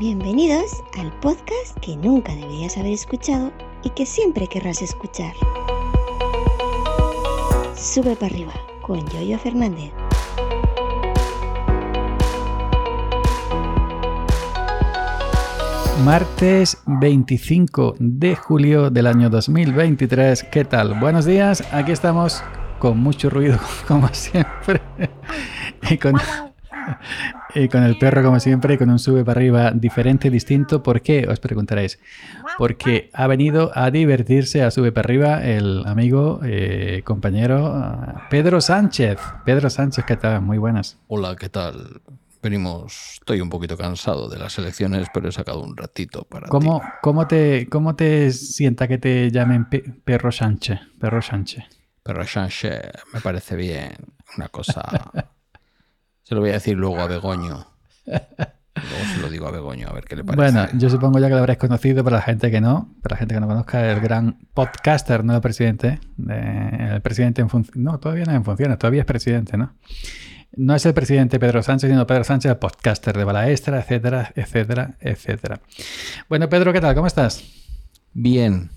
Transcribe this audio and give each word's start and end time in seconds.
Bienvenidos 0.00 0.82
al 0.98 1.12
podcast 1.20 1.78
que 1.82 1.94
nunca 1.94 2.34
deberías 2.34 2.78
haber 2.78 2.94
escuchado 2.94 3.52
y 3.84 3.90
que 3.90 4.06
siempre 4.06 4.46
querrás 4.46 4.80
escuchar. 4.80 5.34
Sube 7.76 8.16
para 8.16 8.32
arriba 8.32 8.54
con 8.80 9.06
Yoyo 9.10 9.38
Fernández. 9.38 9.92
Martes 16.02 16.78
25 16.86 17.96
de 17.98 18.36
julio 18.36 18.88
del 18.88 19.06
año 19.06 19.28
2023. 19.28 20.44
¿Qué 20.44 20.64
tal? 20.64 20.98
Buenos 20.98 21.26
días. 21.26 21.62
Aquí 21.74 21.92
estamos 21.92 22.42
con 22.78 22.98
mucho 22.98 23.28
ruido, 23.28 23.58
como 23.86 24.08
siempre. 24.14 24.80
Y 25.90 25.98
con, 25.98 26.14
y 27.54 27.68
con 27.68 27.82
el 27.82 27.98
perro, 27.98 28.22
como 28.22 28.38
siempre, 28.40 28.78
con 28.78 28.90
un 28.90 28.98
sube 28.98 29.24
para 29.24 29.38
arriba 29.40 29.70
diferente, 29.72 30.30
distinto. 30.30 30.82
¿Por 30.82 31.02
qué? 31.02 31.26
Os 31.28 31.40
preguntaréis. 31.40 31.98
Porque 32.58 33.10
ha 33.12 33.26
venido 33.26 33.70
a 33.74 33.90
divertirse 33.90 34.62
a 34.62 34.70
sube 34.70 34.92
para 34.92 35.06
arriba 35.06 35.42
el 35.44 35.84
amigo, 35.86 36.40
eh, 36.44 37.02
compañero 37.04 37.66
ah, 37.74 38.26
Pedro 38.30 38.60
Sánchez. 38.60 39.18
Pedro 39.44 39.70
Sánchez, 39.70 40.04
¿qué 40.04 40.16
tal? 40.16 40.42
Muy 40.42 40.58
buenas. 40.58 40.98
Hola, 41.08 41.36
¿qué 41.36 41.48
tal? 41.48 42.00
Venimos, 42.42 43.14
estoy 43.20 43.40
un 43.42 43.50
poquito 43.50 43.76
cansado 43.76 44.28
de 44.28 44.38
las 44.38 44.58
elecciones, 44.58 45.08
pero 45.12 45.28
he 45.28 45.32
sacado 45.32 45.62
un 45.62 45.76
ratito 45.76 46.24
para 46.24 46.48
¿Cómo, 46.48 46.80
ti. 46.80 46.86
cómo, 47.02 47.26
te, 47.26 47.68
¿Cómo 47.68 47.96
te 47.96 48.30
sienta 48.32 48.88
que 48.88 48.96
te 48.98 49.30
llamen 49.30 49.68
Pe- 49.68 49.84
Perro 50.04 50.32
Sánchez? 50.32 50.80
Perro 50.98 51.20
Sánchez. 51.20 51.64
Pero 52.02 52.26
Sánchez 52.26 52.80
me 53.12 53.20
parece 53.20 53.56
bien, 53.56 53.92
una 54.36 54.48
cosa... 54.48 54.82
se 56.30 56.34
lo 56.36 56.42
voy 56.42 56.50
a 56.50 56.54
decir 56.54 56.76
luego 56.78 57.00
a 57.00 57.08
Begoño. 57.08 57.66
Luego 58.06 59.04
se 59.14 59.20
lo 59.20 59.28
digo 59.28 59.48
a 59.48 59.50
Begoño, 59.50 59.88
a 59.88 59.92
ver 59.92 60.04
qué 60.04 60.14
le 60.14 60.22
parece. 60.24 60.52
Bueno, 60.52 60.68
yo 60.78 60.88
supongo 60.88 61.18
ya 61.18 61.26
que 61.26 61.32
lo 61.34 61.40
habréis 61.40 61.58
conocido, 61.58 62.04
para 62.04 62.16
la 62.18 62.22
gente 62.22 62.52
que 62.52 62.60
no, 62.60 62.94
para 63.02 63.14
la 63.14 63.18
gente 63.18 63.34
que 63.34 63.40
no 63.40 63.48
conozca, 63.48 63.90
el 63.90 63.98
gran 64.00 64.38
podcaster, 64.54 65.24
no 65.24 65.34
el 65.34 65.40
presidente. 65.42 65.98
de- 66.16 66.94
el 66.94 67.00
presidente 67.02 67.42
en 67.42 67.50
funciones. 67.50 67.82
No, 67.82 67.98
todavía 67.98 68.24
no 68.26 68.32
en 68.32 68.44
funciones, 68.44 68.78
todavía 68.78 69.00
es 69.00 69.06
presidente, 69.06 69.56
¿no? 69.56 69.74
No 70.56 70.74
es 70.76 70.86
el 70.86 70.94
presidente 70.94 71.38
Pedro 71.40 71.62
Sánchez, 71.64 71.90
sino 71.90 72.06
Pedro 72.06 72.22
Sánchez, 72.24 72.52
el 72.52 72.58
podcaster 72.58 73.16
de 73.18 73.24
Balaestra, 73.24 73.80
etcétera, 73.80 74.32
etcétera, 74.36 74.94
etcétera. 75.00 75.60
Bueno, 76.28 76.48
Pedro, 76.48 76.72
¿qué 76.72 76.80
tal? 76.80 76.94
¿Cómo 76.94 77.08
estás? 77.08 77.42
Bien. 78.12 78.70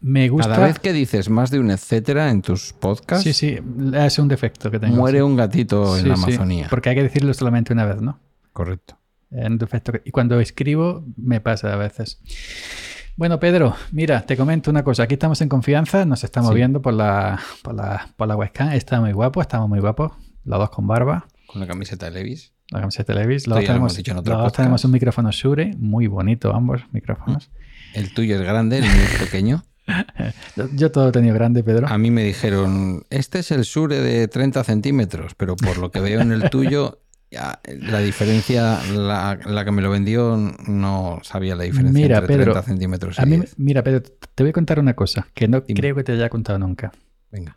Me 0.00 0.28
gusta. 0.28 0.54
Cada 0.54 0.66
vez 0.66 0.78
que 0.78 0.92
dices 0.92 1.30
más 1.30 1.50
de 1.50 1.58
un 1.60 1.70
etcétera 1.70 2.30
en 2.30 2.42
tus 2.42 2.72
podcasts, 2.72 3.24
Sí, 3.24 3.32
sí, 3.32 3.58
es 3.94 4.18
un 4.18 4.28
defecto 4.28 4.70
que 4.70 4.78
tengo. 4.78 4.96
muere 4.96 5.18
sí. 5.18 5.22
un 5.22 5.36
gatito 5.36 5.96
en 5.96 6.02
Sí, 6.02 6.08
la 6.08 6.16
sí, 6.16 6.22
Amazonía. 6.24 6.66
porque 6.68 6.90
hay 6.90 6.94
que 6.96 7.02
decirlo 7.04 7.32
solamente 7.34 7.72
una 7.72 7.86
vez, 7.86 8.00
¿no? 8.02 8.20
Correcto. 8.52 8.98
Es 9.30 9.46
un 9.46 9.58
defecto 9.58 9.92
que- 9.92 10.02
Y 10.04 10.10
cuando 10.10 10.38
escribo 10.40 11.04
me 11.16 11.40
pasa 11.40 11.72
a 11.72 11.76
veces. 11.76 12.20
Bueno, 13.16 13.38
Pedro, 13.40 13.74
mira, 13.92 14.22
te 14.26 14.36
comento 14.36 14.70
una 14.70 14.82
cosa. 14.84 15.04
Aquí 15.04 15.14
estamos 15.14 15.40
en 15.40 15.48
confianza, 15.48 16.04
nos 16.04 16.24
estamos 16.24 16.52
viendo 16.54 16.82
por 16.82 16.94
la, 16.94 17.40
por, 17.62 17.74
la, 17.74 18.08
por 18.16 18.26
la 18.28 18.36
webcam. 18.36 18.72
Está 18.72 19.00
muy 19.00 19.12
guapo, 19.12 19.40
estamos 19.40 19.68
muy 19.68 19.78
guapos. 19.80 20.12
Los 20.44 20.58
dos 20.58 20.70
con 20.70 20.86
barba, 20.86 21.26
Con 21.46 21.60
la 21.60 21.66
camiseta 21.66 22.06
de 22.10 22.12
Levis. 22.12 22.52
la 22.70 22.80
camiseta 22.80 23.14
de 23.14 23.20
Levis. 23.20 23.46
Los 23.46 23.56
dos, 23.56 23.64
tenemos, 23.66 23.96
los 24.08 24.24
dos 24.24 24.52
tenemos 24.52 24.84
un 24.84 24.90
micrófono 24.90 25.30
Shure, 25.30 25.74
muy 25.78 26.06
bonito 26.08 26.52
ambos 26.54 26.82
micrófonos. 26.92 27.50
El 27.94 28.12
tuyo 28.12 28.36
es 28.36 28.42
grande, 28.42 28.78
el 28.78 28.82
mío 28.84 28.92
es 28.92 29.18
pequeño. 29.20 29.62
Yo, 30.74 30.90
todo 30.90 31.08
he 31.08 31.12
tenido 31.12 31.34
grande, 31.34 31.62
Pedro. 31.62 31.88
A 31.88 31.98
mí 31.98 32.10
me 32.10 32.24
dijeron, 32.24 33.04
este 33.10 33.40
es 33.40 33.50
el 33.50 33.64
Sure 33.64 34.00
de 34.00 34.28
30 34.28 34.64
centímetros, 34.64 35.34
pero 35.34 35.56
por 35.56 35.78
lo 35.78 35.90
que 35.90 36.00
veo 36.00 36.20
en 36.20 36.32
el 36.32 36.48
tuyo, 36.50 37.00
ya, 37.30 37.60
la 37.64 37.98
diferencia, 37.98 38.80
la, 38.94 39.38
la 39.44 39.64
que 39.64 39.70
me 39.72 39.82
lo 39.82 39.90
vendió 39.90 40.36
no 40.66 41.20
sabía 41.22 41.56
la 41.56 41.64
diferencia 41.64 42.02
Mira, 42.02 42.18
entre 42.18 42.36
Pedro, 42.36 42.52
30 42.52 42.68
centímetros 42.68 43.18
y 43.18 43.22
A 43.22 43.26
mí, 43.26 43.36
10. 43.36 43.58
mira, 43.58 43.82
Pedro, 43.82 44.02
te 44.34 44.42
voy 44.42 44.50
a 44.50 44.52
contar 44.52 44.78
una 44.78 44.94
cosa 44.94 45.26
que 45.34 45.48
no 45.48 45.60
Dime. 45.60 45.80
creo 45.80 45.94
que 45.96 46.04
te 46.04 46.12
haya 46.12 46.28
contado 46.28 46.58
nunca. 46.58 46.92
Venga. 47.30 47.56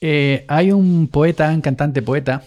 Eh, 0.00 0.44
hay 0.48 0.72
un 0.72 1.08
poeta, 1.08 1.48
un 1.50 1.62
cantante 1.62 2.02
poeta, 2.02 2.42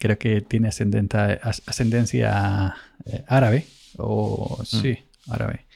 creo 0.00 0.18
que 0.18 0.40
tiene 0.40 0.68
ascendencia 0.68 2.74
eh, 3.04 3.24
árabe, 3.28 3.66
o 3.98 4.58
sí, 4.64 4.96
árabe, 5.28 5.66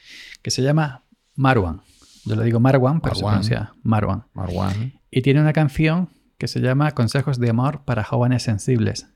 que 0.40 0.50
se 0.50 0.62
llama 0.62 1.04
Marwan. 1.34 1.82
Yo 2.24 2.36
le 2.36 2.44
digo 2.44 2.60
Marwan, 2.60 3.00
pero 3.00 3.14
se 3.14 3.22
pronuncia 3.24 3.72
Marwan. 3.82 4.24
Marwan. 4.34 4.94
Y 5.10 5.22
tiene 5.22 5.40
una 5.40 5.52
canción 5.52 6.08
que 6.38 6.48
se 6.48 6.60
llama 6.60 6.92
Consejos 6.92 7.38
de 7.38 7.50
amor 7.50 7.84
para 7.84 8.04
jóvenes 8.04 8.42
sensibles, 8.42 9.06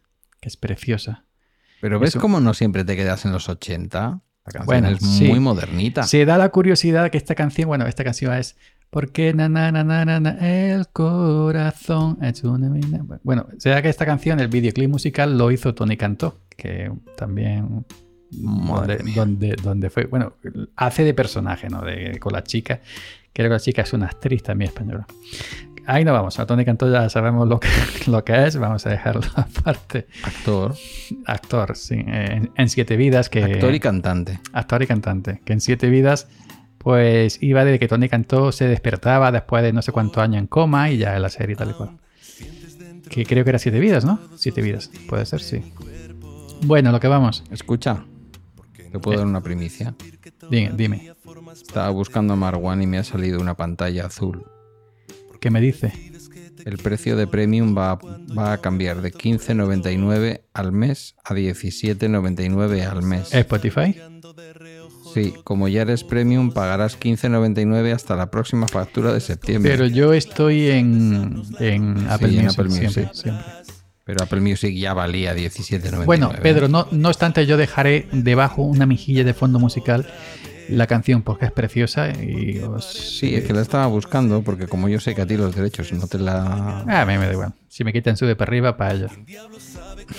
que 0.41 0.49
es 0.49 0.57
preciosa. 0.57 1.25
Pero 1.81 1.99
ves 1.99 2.17
cómo 2.17 2.41
no 2.41 2.55
siempre 2.55 2.85
te 2.85 2.97
quedas 2.97 3.25
en 3.25 3.33
los 3.33 3.49
80. 3.49 4.01
La 4.01 4.53
canción 4.53 4.67
Bueno, 4.67 4.89
es 4.89 5.01
sí. 5.01 5.29
muy 5.29 5.41
modernita. 5.41 6.05
Se 6.05 6.25
da 6.25 6.39
la 6.39 6.51
curiosidad 6.51 7.11
que 7.11 7.19
esta 7.19 7.35
canción, 7.35 7.69
bueno, 7.69 7.87
esta 7.87 8.05
canción 8.05 8.33
es 8.35 8.57
porque 8.91 9.35
na 9.35 9.49
na 9.49 9.73
na 9.73 9.83
na 9.83 10.05
na, 10.05 10.21
na, 10.21 10.31
el 10.41 10.89
corazón 10.89 12.19
es 12.23 12.43
una 12.45 12.69
mina". 12.71 13.05
Bueno, 13.23 13.47
se 13.59 13.71
da 13.71 13.83
que 13.83 13.89
esta 13.89 14.07
canción, 14.07 14.41
el 14.41 14.49
videoclip 14.49 14.89
musical 14.89 15.37
lo 15.37 15.51
hizo 15.51 15.75
Tony 15.75 15.97
Cantó, 15.97 16.41
que 16.57 16.93
también 17.17 17.85
Madre 18.33 18.97
donde, 18.97 19.05
mía. 19.05 19.15
donde, 19.17 19.57
donde 19.57 19.91
fue, 19.91 20.05
bueno, 20.07 20.35
hace 20.77 21.05
de 21.05 21.15
personaje, 21.15 21.69
¿no? 21.69 21.83
De, 21.83 22.19
con 22.19 22.33
la 22.33 22.43
chica. 22.43 22.81
Creo 23.33 23.49
que 23.49 23.55
la 23.55 23.61
chica 23.61 23.83
es 23.83 23.93
una 23.93 24.07
actriz 24.07 24.43
también 24.43 24.71
española. 24.71 25.07
Ahí 25.89 26.05
no 26.05 26.13
vamos, 26.13 26.39
a 26.41 26.47
Tony 26.47 26.65
Cantó 26.65 26.91
ya 26.91 27.09
sabemos 27.09 27.47
lo 27.47 27.61
que, 27.61 27.69
lo 28.09 28.25
que 28.25 28.47
es, 28.47 28.57
vamos 28.57 28.85
a 28.87 28.91
dejarlo 28.91 29.21
aparte. 29.37 30.09
Actor. 30.25 30.75
Actor, 31.27 31.77
sí, 31.77 31.95
en, 31.95 32.51
en 32.57 32.69
Siete 32.69 32.97
Vidas, 32.97 33.29
que 33.29 33.45
Actor 33.45 33.75
y 33.75 33.81
cantante. 33.81 34.41
actor 34.53 34.83
y 34.83 34.87
cantante, 34.89 35.41
que 35.45 35.53
en 35.53 35.61
Siete 35.61 35.89
Vidas, 35.89 36.29
pues 36.79 37.41
iba 37.41 37.65
de 37.65 37.79
que 37.79 37.87
Tony 37.87 38.09
Cantó 38.09 38.51
se 38.51 38.67
despertaba 38.67 39.31
después 39.31 39.63
de 39.63 39.73
no 39.73 39.81
sé 39.81 39.93
cuántos 39.93 40.23
años 40.23 40.41
en 40.41 40.49
coma 40.49 40.91
y 40.91 40.99
ya 40.99 41.15
en 41.15 41.23
la 41.23 41.29
serie 41.31 41.55
tal 41.55 41.71
y 41.71 41.75
cual. 41.75 41.91
Que 43.09 43.25
creo 43.25 43.45
que 43.45 43.51
era 43.51 43.59
Siete 43.61 43.79
Vidas, 43.79 44.05
¿no? 44.05 44.19
Siete 44.35 44.63
Vidas, 44.63 44.91
puede 45.09 45.25
ser, 45.25 45.41
sí. 45.41 45.63
Bueno, 46.63 46.91
lo 46.91 46.99
que 46.99 47.07
vamos. 47.07 47.45
Escucha, 47.53 48.05
te 48.91 48.99
puedo 48.99 49.19
dar 49.19 49.27
una 49.27 49.43
primicia. 49.43 49.95
Dime, 50.51 50.73
dime, 50.77 51.13
Estaba 51.53 51.91
buscando 51.91 52.35
a 52.35 52.37
Marwan 52.37 52.83
y 52.83 52.87
me 52.87 52.99
ha 52.99 53.05
salido 53.05 53.41
una 53.41 53.57
pantalla 53.57 54.07
azul. 54.07 54.45
¿qué 55.47 55.51
me 55.51 55.61
dice? 55.61 55.93
El 56.65 56.79
precio 56.79 57.17
de 57.17 57.29
Premium 57.29 57.77
va, 57.77 57.95
va 58.37 58.53
a 58.53 58.59
cambiar 58.61 59.01
de 59.01 59.13
15.99 59.13 60.41
al 60.53 60.73
mes 60.73 61.15
a 61.23 61.35
17.99 61.35 62.83
al 62.85 63.03
mes. 63.03 63.33
¿Spotify? 63.33 63.97
Sí, 65.15 65.35
como 65.45 65.69
ya 65.69 65.83
eres 65.83 66.03
Premium 66.03 66.51
pagarás 66.51 66.99
15.99 66.99 67.95
hasta 67.95 68.17
la 68.17 68.31
próxima 68.31 68.67
factura 68.67 69.13
de 69.13 69.21
septiembre. 69.21 69.71
Pero 69.71 69.87
yo 69.87 70.13
estoy 70.13 70.69
en, 70.71 71.43
en 71.61 72.07
Apple 72.09 72.29
en 72.29 72.45
Music, 72.45 72.51
Apple 72.51 72.65
Music. 72.65 72.91
siempre, 72.91 73.15
siempre. 73.15 73.66
Pero 74.07 74.23
Apple 74.23 74.41
Music 74.41 74.73
ya 74.73 74.95
valía 74.95 75.35
17.99. 75.35 76.05
Bueno, 76.05 76.31
Pedro, 76.41 76.69
no, 76.69 76.87
no 76.93 77.09
obstante, 77.09 77.45
yo 77.45 77.57
dejaré 77.57 78.07
debajo 78.13 78.63
una 78.63 78.87
mejilla 78.87 79.25
de 79.25 79.35
fondo 79.35 79.59
musical 79.59 80.07
la 80.69 80.87
canción 80.87 81.23
porque 81.23 81.47
es 81.47 81.51
preciosa 81.53 82.11
y 82.11 82.59
os... 82.61 82.85
Sí, 82.85 83.35
es 83.35 83.45
que 83.45 83.53
la 83.53 83.63
estaba 83.63 83.89
buscando 83.89 84.43
porque 84.43 84.69
como 84.69 84.89
yo 84.89 85.01
sé 85.01 85.17
que 85.17 85.23
a 85.23 85.27
ti 85.27 85.37
los 85.37 85.57
derechos 85.57 85.93
no 85.93 86.07
te 86.07 86.19
la... 86.19 86.85
Ah, 86.87 87.03
a 87.03 87.07
mí 87.07 87.19
me 87.19 87.27
da 87.27 87.33
igual. 87.33 87.53
Si 87.69 87.83
me 87.83 87.93
quitan 87.93 88.17
sube 88.17 88.37
para 88.37 88.49
arriba, 88.49 88.77
para 88.77 88.95
ellos. 88.95 89.11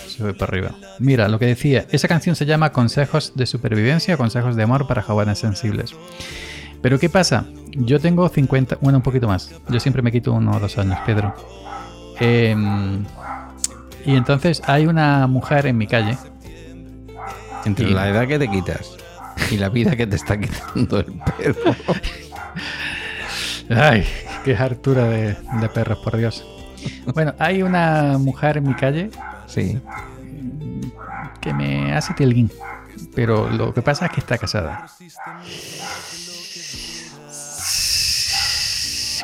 Sube 0.07 0.33
para 0.33 0.51
arriba. 0.51 0.75
Mira, 0.99 1.29
lo 1.29 1.39
que 1.39 1.45
decía, 1.45 1.85
esa 1.89 2.09
canción 2.09 2.35
se 2.35 2.45
llama 2.45 2.73
Consejos 2.73 3.33
de 3.35 3.45
Supervivencia, 3.45 4.17
Consejos 4.17 4.57
de 4.57 4.63
Amor 4.63 4.85
para 4.87 5.01
Jóvenes 5.01 5.39
Sensibles. 5.39 5.95
Pero 6.81 6.99
¿qué 6.99 7.09
pasa? 7.09 7.45
Yo 7.71 8.01
tengo 8.01 8.27
50, 8.27 8.79
bueno, 8.81 8.97
un 8.97 9.03
poquito 9.03 9.27
más. 9.29 9.49
Yo 9.69 9.79
siempre 9.79 10.01
me 10.01 10.11
quito 10.11 10.33
uno 10.33 10.57
o 10.57 10.59
dos 10.59 10.77
años, 10.77 10.99
Pedro. 11.05 11.33
Em, 12.19 13.05
y 14.07 14.15
entonces 14.15 14.61
hay 14.65 14.87
una 14.87 15.27
mujer 15.27 15.67
en 15.67 15.77
mi 15.77 15.85
calle. 15.85 16.17
Entre 17.65 17.89
Y- 17.89 17.93
la 17.93 18.09
edad 18.09 18.25
que 18.27 18.39
te 18.39 18.47
quitas 18.49 18.95
y 19.51 19.57
la 19.57 19.69
vida 19.69 19.95
que 19.95 20.07
te 20.07 20.15
está 20.15 20.39
quitando 20.39 20.99
el 20.99 21.13
perro. 21.37 21.75
Ay, 23.69 24.05
qué 24.45 24.55
hartura 24.55 25.03
de, 25.05 25.35
de 25.59 25.69
perros, 25.69 25.99
por 25.99 26.17
Dios. 26.17 26.45
Bueno, 27.13 27.33
hay 27.37 27.61
una 27.63 28.17
mujer 28.17 28.57
en 28.57 28.67
mi 28.69 28.73
calle 28.73 29.09
Sí. 29.45 29.79
que 31.41 31.53
me 31.53 31.93
hace 31.93 32.13
tilguín. 32.13 32.49
Pero 33.13 33.49
lo 33.49 33.73
que 33.73 33.81
pasa 33.81 34.05
es 34.05 34.11
que 34.11 34.19
está 34.21 34.37
casada. 34.37 34.85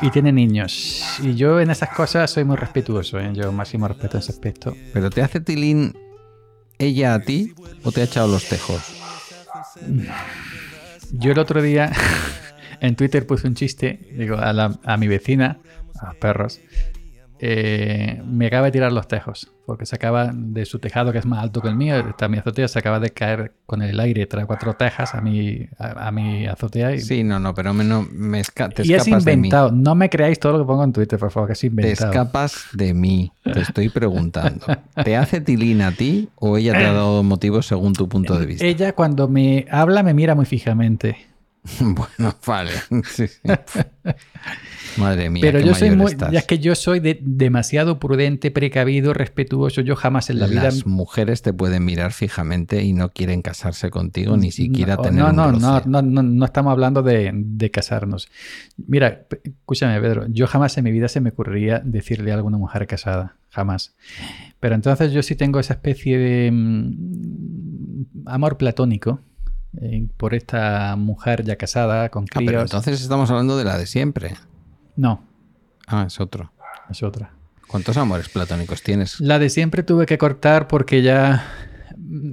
Y 0.02 0.10
tiene 0.10 0.32
niños. 0.32 1.18
Y 1.22 1.34
yo 1.34 1.60
en 1.60 1.70
esas 1.70 1.90
cosas 1.90 2.30
soy 2.30 2.44
muy 2.44 2.56
respetuoso. 2.56 3.18
¿eh? 3.18 3.30
Yo 3.34 3.52
máximo 3.52 3.86
respeto 3.88 4.16
en 4.16 4.22
ese 4.22 4.32
aspecto. 4.32 4.76
¿Pero 4.92 5.10
te 5.10 5.22
hace 5.22 5.40
tilín 5.40 5.96
ella 6.78 7.14
a 7.14 7.20
ti 7.20 7.52
o 7.82 7.92
te 7.92 8.00
ha 8.00 8.04
echado 8.04 8.28
los 8.28 8.48
tejos? 8.48 8.82
Yo 11.12 11.32
el 11.32 11.38
otro 11.38 11.62
día 11.62 11.92
en 12.80 12.96
Twitter 12.96 13.26
puse 13.26 13.46
un 13.46 13.54
chiste, 13.54 14.00
digo, 14.16 14.36
a, 14.36 14.52
la- 14.52 14.78
a 14.84 14.96
mi 14.96 15.06
vecina, 15.08 15.58
a 16.00 16.06
los 16.06 16.16
perros, 16.16 16.60
eh, 17.46 18.22
me 18.24 18.46
acaba 18.46 18.64
de 18.64 18.72
tirar 18.72 18.90
los 18.90 19.06
tejos, 19.06 19.52
porque 19.66 19.84
se 19.84 19.96
acaba 19.96 20.30
de 20.32 20.64
su 20.64 20.78
tejado, 20.78 21.12
que 21.12 21.18
es 21.18 21.26
más 21.26 21.42
alto 21.42 21.60
que 21.60 21.68
el 21.68 21.74
mío, 21.74 21.96
está 21.96 22.26
mi 22.26 22.38
azotea, 22.38 22.68
se 22.68 22.78
acaba 22.78 23.00
de 23.00 23.10
caer 23.10 23.52
con 23.66 23.82
el 23.82 24.00
aire, 24.00 24.24
trae 24.26 24.46
cuatro 24.46 24.72
tejas 24.72 25.14
a 25.14 25.20
mi, 25.20 25.68
a, 25.78 26.10
mi 26.10 26.46
azotea. 26.46 26.94
Y... 26.94 27.00
Sí, 27.00 27.22
no, 27.22 27.38
no, 27.38 27.54
pero 27.54 27.74
me, 27.74 27.84
no, 27.84 28.08
me 28.10 28.42
te 28.42 28.86
y 28.86 28.94
es 28.94 29.06
inventado, 29.06 29.70
no 29.70 29.94
me 29.94 30.08
creáis 30.08 30.40
todo 30.40 30.52
lo 30.52 30.58
que 30.60 30.64
pongo 30.64 30.84
en 30.84 30.94
Twitter, 30.94 31.18
por 31.18 31.30
favor, 31.30 31.48
que 31.48 31.52
es 31.52 31.64
inventado. 31.64 32.10
Te 32.10 32.18
escapas 32.18 32.68
de 32.72 32.94
mí, 32.94 33.30
te 33.42 33.60
estoy 33.60 33.90
preguntando. 33.90 34.64
¿Te 35.04 35.14
hace 35.14 35.42
tilín 35.42 35.82
a 35.82 35.92
ti 35.92 36.30
o 36.36 36.56
ella 36.56 36.72
te 36.72 36.86
ha 36.86 36.94
dado 36.94 37.22
motivos 37.22 37.66
según 37.66 37.92
tu 37.92 38.08
punto 38.08 38.38
de 38.38 38.46
vista? 38.46 38.64
Ella 38.64 38.94
cuando 38.94 39.28
me 39.28 39.66
habla 39.70 40.02
me 40.02 40.14
mira 40.14 40.34
muy 40.34 40.46
fijamente. 40.46 41.33
bueno, 41.80 42.36
vale. 42.46 42.72
Madre 44.98 45.30
mía. 45.30 45.40
Pero 45.42 45.60
yo 45.60 45.74
soy 45.74 45.90
muy. 45.90 46.14
Ya 46.30 46.40
es 46.40 46.44
que 46.44 46.58
yo 46.58 46.74
soy 46.74 47.00
demasiado 47.00 47.98
prudente, 47.98 48.50
precavido, 48.50 49.14
respetuoso. 49.14 49.80
Yo 49.80 49.96
jamás 49.96 50.28
en 50.28 50.40
la 50.40 50.46
vida. 50.46 50.64
Las 50.64 50.86
mujeres 50.86 51.42
te 51.42 51.52
pueden 51.52 51.84
mirar 51.84 52.12
fijamente 52.12 52.82
y 52.82 52.92
no 52.92 53.10
quieren 53.10 53.40
casarse 53.40 53.90
contigo, 53.90 54.36
ni 54.36 54.52
siquiera 54.52 54.98
tener 54.98 55.22
no, 55.22 55.30
un 55.30 55.36
no, 55.36 55.52
no, 55.52 55.82
no, 55.86 56.02
no, 56.02 56.22
no, 56.22 56.44
estamos 56.44 56.70
hablando 56.70 57.02
de, 57.02 57.30
de, 57.34 57.70
casarnos. 57.70 58.28
Mira, 58.86 59.26
escúchame, 59.42 59.98
Pedro. 60.00 60.26
Yo 60.28 60.46
jamás 60.46 60.76
en 60.76 60.84
mi 60.84 60.92
vida 60.92 61.08
se 61.08 61.20
me 61.20 61.30
ocurriría 61.30 61.80
decirle 61.82 62.32
a 62.32 62.34
alguna 62.34 62.58
mujer 62.58 62.86
casada. 62.86 63.36
Jamás. 63.48 63.94
Pero 64.58 64.74
entonces 64.74 65.12
yo 65.12 65.22
sí 65.22 65.36
tengo 65.36 65.60
esa 65.60 65.74
especie 65.74 66.18
de 66.18 66.50
mm, 66.50 68.26
amor 68.26 68.58
platónico 68.58 69.20
eh, 69.80 70.06
por 70.16 70.34
esta 70.34 70.96
mujer 70.96 71.44
ya 71.44 71.56
casada 71.56 72.08
con 72.08 72.26
críos. 72.26 72.48
Ah, 72.48 72.50
pero 72.50 72.62
entonces 72.62 73.00
estamos 73.00 73.30
hablando 73.30 73.56
de 73.56 73.64
la 73.64 73.78
de 73.78 73.86
siempre. 73.86 74.34
No. 74.96 75.24
Ah, 75.86 76.04
es 76.06 76.20
otro. 76.20 76.52
Es 76.90 77.02
otra. 77.02 77.32
¿Cuántos 77.68 77.96
amores 77.96 78.28
platónicos 78.28 78.82
tienes? 78.82 79.20
La 79.20 79.38
de 79.38 79.50
siempre 79.50 79.82
tuve 79.82 80.06
que 80.06 80.18
cortar 80.18 80.68
porque 80.68 81.02
ya 81.02 81.44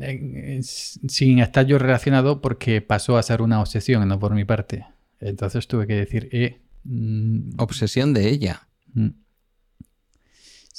eh, 0.01 0.59
sin 0.63 1.39
estar 1.39 1.65
yo 1.65 1.77
relacionado 1.77 2.41
porque 2.41 2.81
pasó 2.81 3.17
a 3.17 3.23
ser 3.23 3.41
una 3.41 3.59
obsesión, 3.59 4.07
no 4.07 4.19
por 4.19 4.35
mi 4.35 4.45
parte. 4.45 4.85
Entonces 5.19 5.67
tuve 5.67 5.87
que 5.87 5.95
decir, 5.95 6.29
eh, 6.31 6.61
mm, 6.83 7.51
obsesión 7.57 8.13
de 8.13 8.29
ella. 8.29 8.67
Mm. 8.93 9.09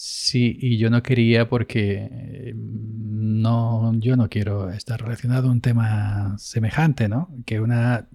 Sí, 0.04 0.58
y 0.60 0.78
yo 0.78 0.90
no 0.90 1.00
quería 1.00 1.48
porque 1.48 2.08
eh, 2.10 2.54
no, 2.56 3.92
yo 4.00 4.16
no 4.16 4.28
quiero 4.28 4.68
estar 4.70 5.00
relacionado 5.00 5.48
a 5.48 5.52
un 5.52 5.60
tema 5.60 6.34
semejante, 6.38 7.08
¿no? 7.08 7.30
Que 7.46 7.60
una 7.60 8.08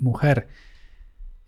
mujer 0.00 0.48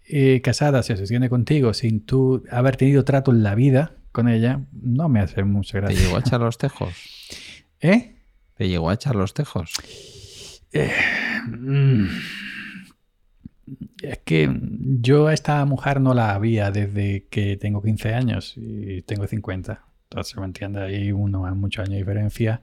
eh, 0.06 0.40
casada 0.42 0.84
se 0.84 0.92
asocione 0.92 1.28
contigo 1.28 1.74
sin 1.74 2.06
tú 2.06 2.44
haber 2.52 2.76
tenido 2.76 3.04
trato 3.04 3.32
en 3.32 3.42
la 3.42 3.56
vida 3.56 3.96
con 4.12 4.28
ella, 4.28 4.60
no 4.80 5.08
me 5.08 5.18
hace 5.18 5.42
mucha 5.42 5.78
gracia. 5.78 5.98
¿Te 5.98 6.04
llegó 6.04 6.16
a 6.18 6.20
echar 6.20 6.40
los 6.40 6.56
tejos? 6.56 6.94
¿Eh? 7.80 8.14
¿Te 8.56 8.68
llegó 8.68 8.90
a 8.90 8.94
echar 8.94 9.16
los 9.16 9.34
tejos? 9.34 9.72
Eh, 10.72 10.92
mm, 11.48 12.06
es 14.02 14.18
que 14.18 14.50
yo 15.00 15.28
a 15.28 15.34
esta 15.34 15.64
mujer 15.64 16.00
no 16.00 16.14
la 16.14 16.34
había 16.34 16.70
desde 16.70 17.26
que 17.30 17.56
tengo 17.56 17.82
15 17.82 18.14
años 18.14 18.54
y 18.56 19.02
tengo 19.02 19.26
50. 19.26 19.84
Entonces, 20.04 20.36
¿me 20.36 20.44
entiende 20.44 20.82
Hay 20.82 21.12
uno 21.12 21.46
a 21.46 21.54
muchos 21.54 21.84
años 21.84 21.92
de 21.92 21.98
diferencia 21.98 22.62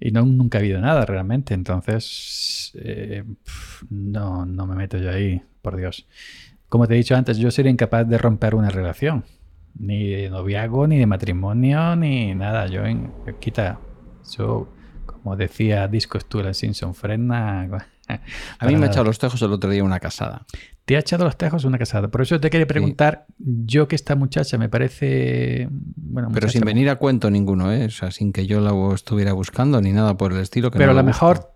y 0.00 0.12
no, 0.12 0.24
nunca 0.24 0.58
ha 0.58 0.60
habido 0.60 0.80
nada 0.80 1.04
realmente. 1.04 1.52
Entonces, 1.52 2.72
eh, 2.82 3.22
no, 3.90 4.46
no 4.46 4.66
me 4.66 4.74
meto 4.74 4.96
yo 4.96 5.10
ahí, 5.10 5.42
por 5.60 5.76
Dios. 5.76 6.06
Como 6.68 6.86
te 6.86 6.94
he 6.94 6.96
dicho 6.96 7.14
antes, 7.14 7.36
yo 7.36 7.50
sería 7.50 7.70
incapaz 7.70 8.08
de 8.08 8.16
romper 8.16 8.54
una 8.54 8.70
relación. 8.70 9.24
Ni 9.78 10.08
de 10.08 10.30
noviazgo, 10.30 10.86
ni 10.86 10.98
de 10.98 11.06
matrimonio, 11.06 11.94
ni 11.96 12.34
nada. 12.34 12.66
Yo, 12.66 12.86
en, 12.86 13.12
quita, 13.40 13.78
yo, 14.34 14.72
como 15.04 15.36
decía 15.36 15.86
Disco 15.86 16.18
en 16.40 16.54
Simpson, 16.54 16.94
frena. 16.94 17.68
A 18.58 18.66
mí 18.66 18.76
me 18.76 18.86
ha 18.86 18.88
echado 18.88 19.04
los 19.04 19.18
tejos 19.18 19.40
el 19.42 19.52
otro 19.52 19.70
día 19.70 19.84
una 19.84 20.00
casada. 20.00 20.46
Te 20.84 20.96
ha 20.96 21.00
echado 21.00 21.24
los 21.24 21.36
tejos 21.36 21.64
una 21.64 21.78
casada. 21.78 22.08
Por 22.08 22.22
eso 22.22 22.40
te 22.40 22.50
quería 22.50 22.66
preguntar, 22.66 23.26
yo 23.38 23.86
que 23.86 23.94
esta 23.96 24.16
muchacha 24.16 24.58
me 24.58 24.68
parece. 24.68 25.68
Bueno, 25.70 26.30
Pero 26.32 26.48
sin 26.48 26.62
venir 26.62 26.90
a 26.90 26.96
cuento 26.96 27.30
ninguno, 27.30 27.72
¿eh? 27.72 27.86
O 27.86 27.90
sea, 27.90 28.10
sin 28.10 28.32
que 28.32 28.46
yo 28.46 28.60
la 28.60 28.72
estuviera 28.94 29.32
buscando 29.32 29.80
ni 29.80 29.92
nada 29.92 30.16
por 30.16 30.32
el 30.32 30.40
estilo. 30.40 30.70
Pero 30.70 30.90
a 30.90 30.94
lo 30.94 31.04
mejor 31.04 31.54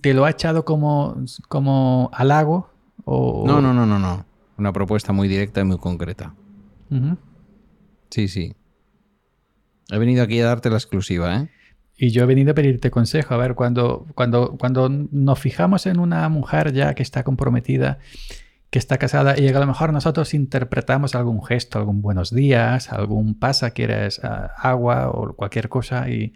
te 0.00 0.14
lo 0.14 0.24
ha 0.24 0.30
echado 0.30 0.64
como, 0.64 1.22
como 1.48 2.10
halago. 2.12 2.70
O... 3.04 3.44
No, 3.46 3.60
no, 3.60 3.72
no, 3.72 3.86
no, 3.86 3.98
no. 3.98 4.24
Una 4.58 4.72
propuesta 4.72 5.12
muy 5.12 5.28
directa 5.28 5.60
y 5.60 5.64
muy 5.64 5.78
concreta. 5.78 6.34
Sí, 8.10 8.28
sí. 8.28 8.54
He 9.90 9.98
venido 9.98 10.22
aquí 10.22 10.40
a 10.40 10.46
darte 10.46 10.70
la 10.70 10.76
exclusiva, 10.76 11.36
¿eh? 11.36 11.48
Y 12.02 12.10
yo 12.10 12.24
he 12.24 12.26
venido 12.26 12.50
a 12.50 12.54
pedirte 12.56 12.90
consejo. 12.90 13.34
A 13.34 13.36
ver, 13.36 13.54
cuando, 13.54 14.08
cuando, 14.16 14.56
cuando 14.58 14.88
nos 14.88 15.38
fijamos 15.38 15.86
en 15.86 16.00
una 16.00 16.28
mujer 16.28 16.72
ya 16.72 16.94
que 16.94 17.02
está 17.04 17.22
comprometida, 17.22 18.00
que 18.70 18.80
está 18.80 18.98
casada, 18.98 19.38
y 19.38 19.46
a 19.46 19.60
lo 19.60 19.66
mejor 19.68 19.92
nosotros 19.92 20.34
interpretamos 20.34 21.14
algún 21.14 21.44
gesto, 21.44 21.78
algún 21.78 22.02
buenos 22.02 22.34
días, 22.34 22.90
algún 22.90 23.38
pasa, 23.38 23.70
quieres 23.70 24.18
ah, 24.24 24.50
agua 24.56 25.10
o 25.10 25.32
cualquier 25.36 25.68
cosa, 25.68 26.10
y 26.10 26.32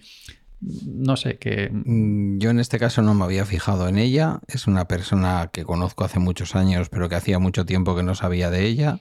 no 0.60 1.16
sé 1.16 1.38
qué. 1.38 1.68
Mm, 1.72 2.38
yo 2.38 2.50
en 2.50 2.60
este 2.60 2.78
caso 2.78 3.02
no 3.02 3.14
me 3.14 3.24
había 3.24 3.44
fijado 3.44 3.88
en 3.88 3.98
ella. 3.98 4.38
Es 4.46 4.68
una 4.68 4.86
persona 4.86 5.50
que 5.52 5.64
conozco 5.64 6.04
hace 6.04 6.20
muchos 6.20 6.54
años, 6.54 6.90
pero 6.90 7.08
que 7.08 7.16
hacía 7.16 7.40
mucho 7.40 7.66
tiempo 7.66 7.96
que 7.96 8.04
no 8.04 8.14
sabía 8.14 8.50
de 8.50 8.66
ella. 8.66 9.00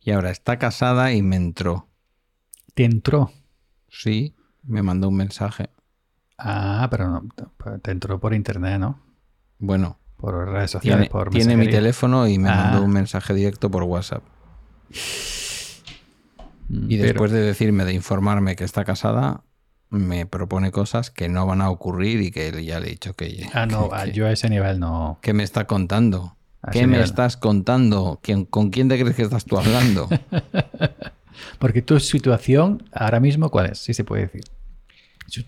Y 0.00 0.12
ahora 0.12 0.30
está 0.30 0.56
casada 0.60 1.12
y 1.12 1.22
me 1.22 1.34
entró. 1.34 1.88
¿Te 2.74 2.84
entró? 2.84 3.32
Sí, 3.88 4.36
me 4.62 4.84
mandó 4.84 5.08
un 5.08 5.16
mensaje. 5.16 5.70
Ah, 6.38 6.88
pero 6.90 7.08
no, 7.08 7.28
te 7.82 7.90
entró 7.90 8.18
por 8.20 8.34
internet, 8.34 8.78
¿no? 8.78 9.00
Bueno. 9.58 9.98
Por 10.16 10.48
redes 10.48 10.70
sociales, 10.70 11.10
tiene, 11.10 11.30
Tiene 11.30 11.56
mi 11.58 11.68
teléfono 11.68 12.26
y 12.26 12.38
me 12.38 12.48
mandó 12.48 12.78
ah. 12.78 12.80
un 12.80 12.90
mensaje 12.90 13.34
directo 13.34 13.70
por 13.70 13.82
WhatsApp. 13.82 14.22
Mm, 16.68 16.90
y 16.90 16.96
después 16.96 17.30
de 17.30 17.40
decirme, 17.40 17.84
de 17.84 17.92
informarme 17.92 18.56
que 18.56 18.64
está 18.64 18.84
casada, 18.84 19.42
me 19.90 20.24
propone 20.24 20.70
cosas 20.70 21.10
que 21.10 21.28
no 21.28 21.46
van 21.46 21.60
a 21.60 21.70
ocurrir 21.70 22.22
y 22.22 22.30
que 22.30 22.64
ya 22.64 22.80
le 22.80 22.86
he 22.86 22.90
dicho 22.90 23.14
que... 23.14 23.46
Ah, 23.52 23.66
no, 23.66 23.90
yo 24.06 24.26
a 24.26 24.32
ese 24.32 24.48
nivel 24.48 24.80
no... 24.80 25.18
¿Qué 25.20 25.34
me 25.34 25.42
está 25.42 25.66
contando? 25.66 26.36
¿Qué 26.72 26.86
me 26.86 27.00
estás 27.00 27.36
contando? 27.36 28.20
¿Con 28.50 28.70
quién 28.70 28.88
te 28.88 28.98
crees 28.98 29.14
que 29.16 29.22
estás 29.22 29.44
tú 29.44 29.58
hablando? 29.58 30.08
Porque 31.58 31.82
tu 31.82 32.00
situación 32.00 32.82
ahora 32.92 33.20
mismo, 33.20 33.50
¿cuál 33.50 33.66
es? 33.66 33.78
Si 33.78 33.94
se 33.94 34.02
puede 34.02 34.22
decir. 34.22 34.42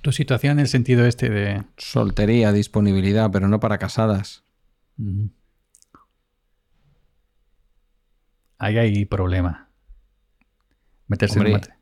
Tu 0.00 0.12
situación 0.12 0.52
en 0.52 0.60
el 0.60 0.68
sentido 0.68 1.06
este 1.06 1.30
de... 1.30 1.64
Soltería, 1.76 2.52
disponibilidad, 2.52 3.30
pero 3.30 3.48
no 3.48 3.60
para 3.60 3.78
casadas. 3.78 4.44
Ahí 8.58 8.76
hay 8.76 9.04
problema. 9.04 9.70
Meterse 11.06 11.38
en 11.38 11.52
mate 11.52 11.78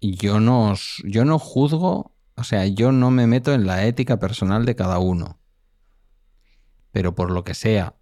yo 0.00 0.40
no, 0.40 0.74
yo 1.04 1.24
no 1.24 1.38
juzgo, 1.38 2.12
o 2.34 2.44
sea, 2.44 2.66
yo 2.66 2.92
no 2.92 3.10
me 3.10 3.26
meto 3.26 3.52
en 3.52 3.66
la 3.66 3.84
ética 3.84 4.18
personal 4.18 4.64
de 4.64 4.74
cada 4.74 4.98
uno. 4.98 5.38
Pero 6.92 7.14
por 7.14 7.30
lo 7.30 7.44
que 7.44 7.54
sea, 7.54 7.94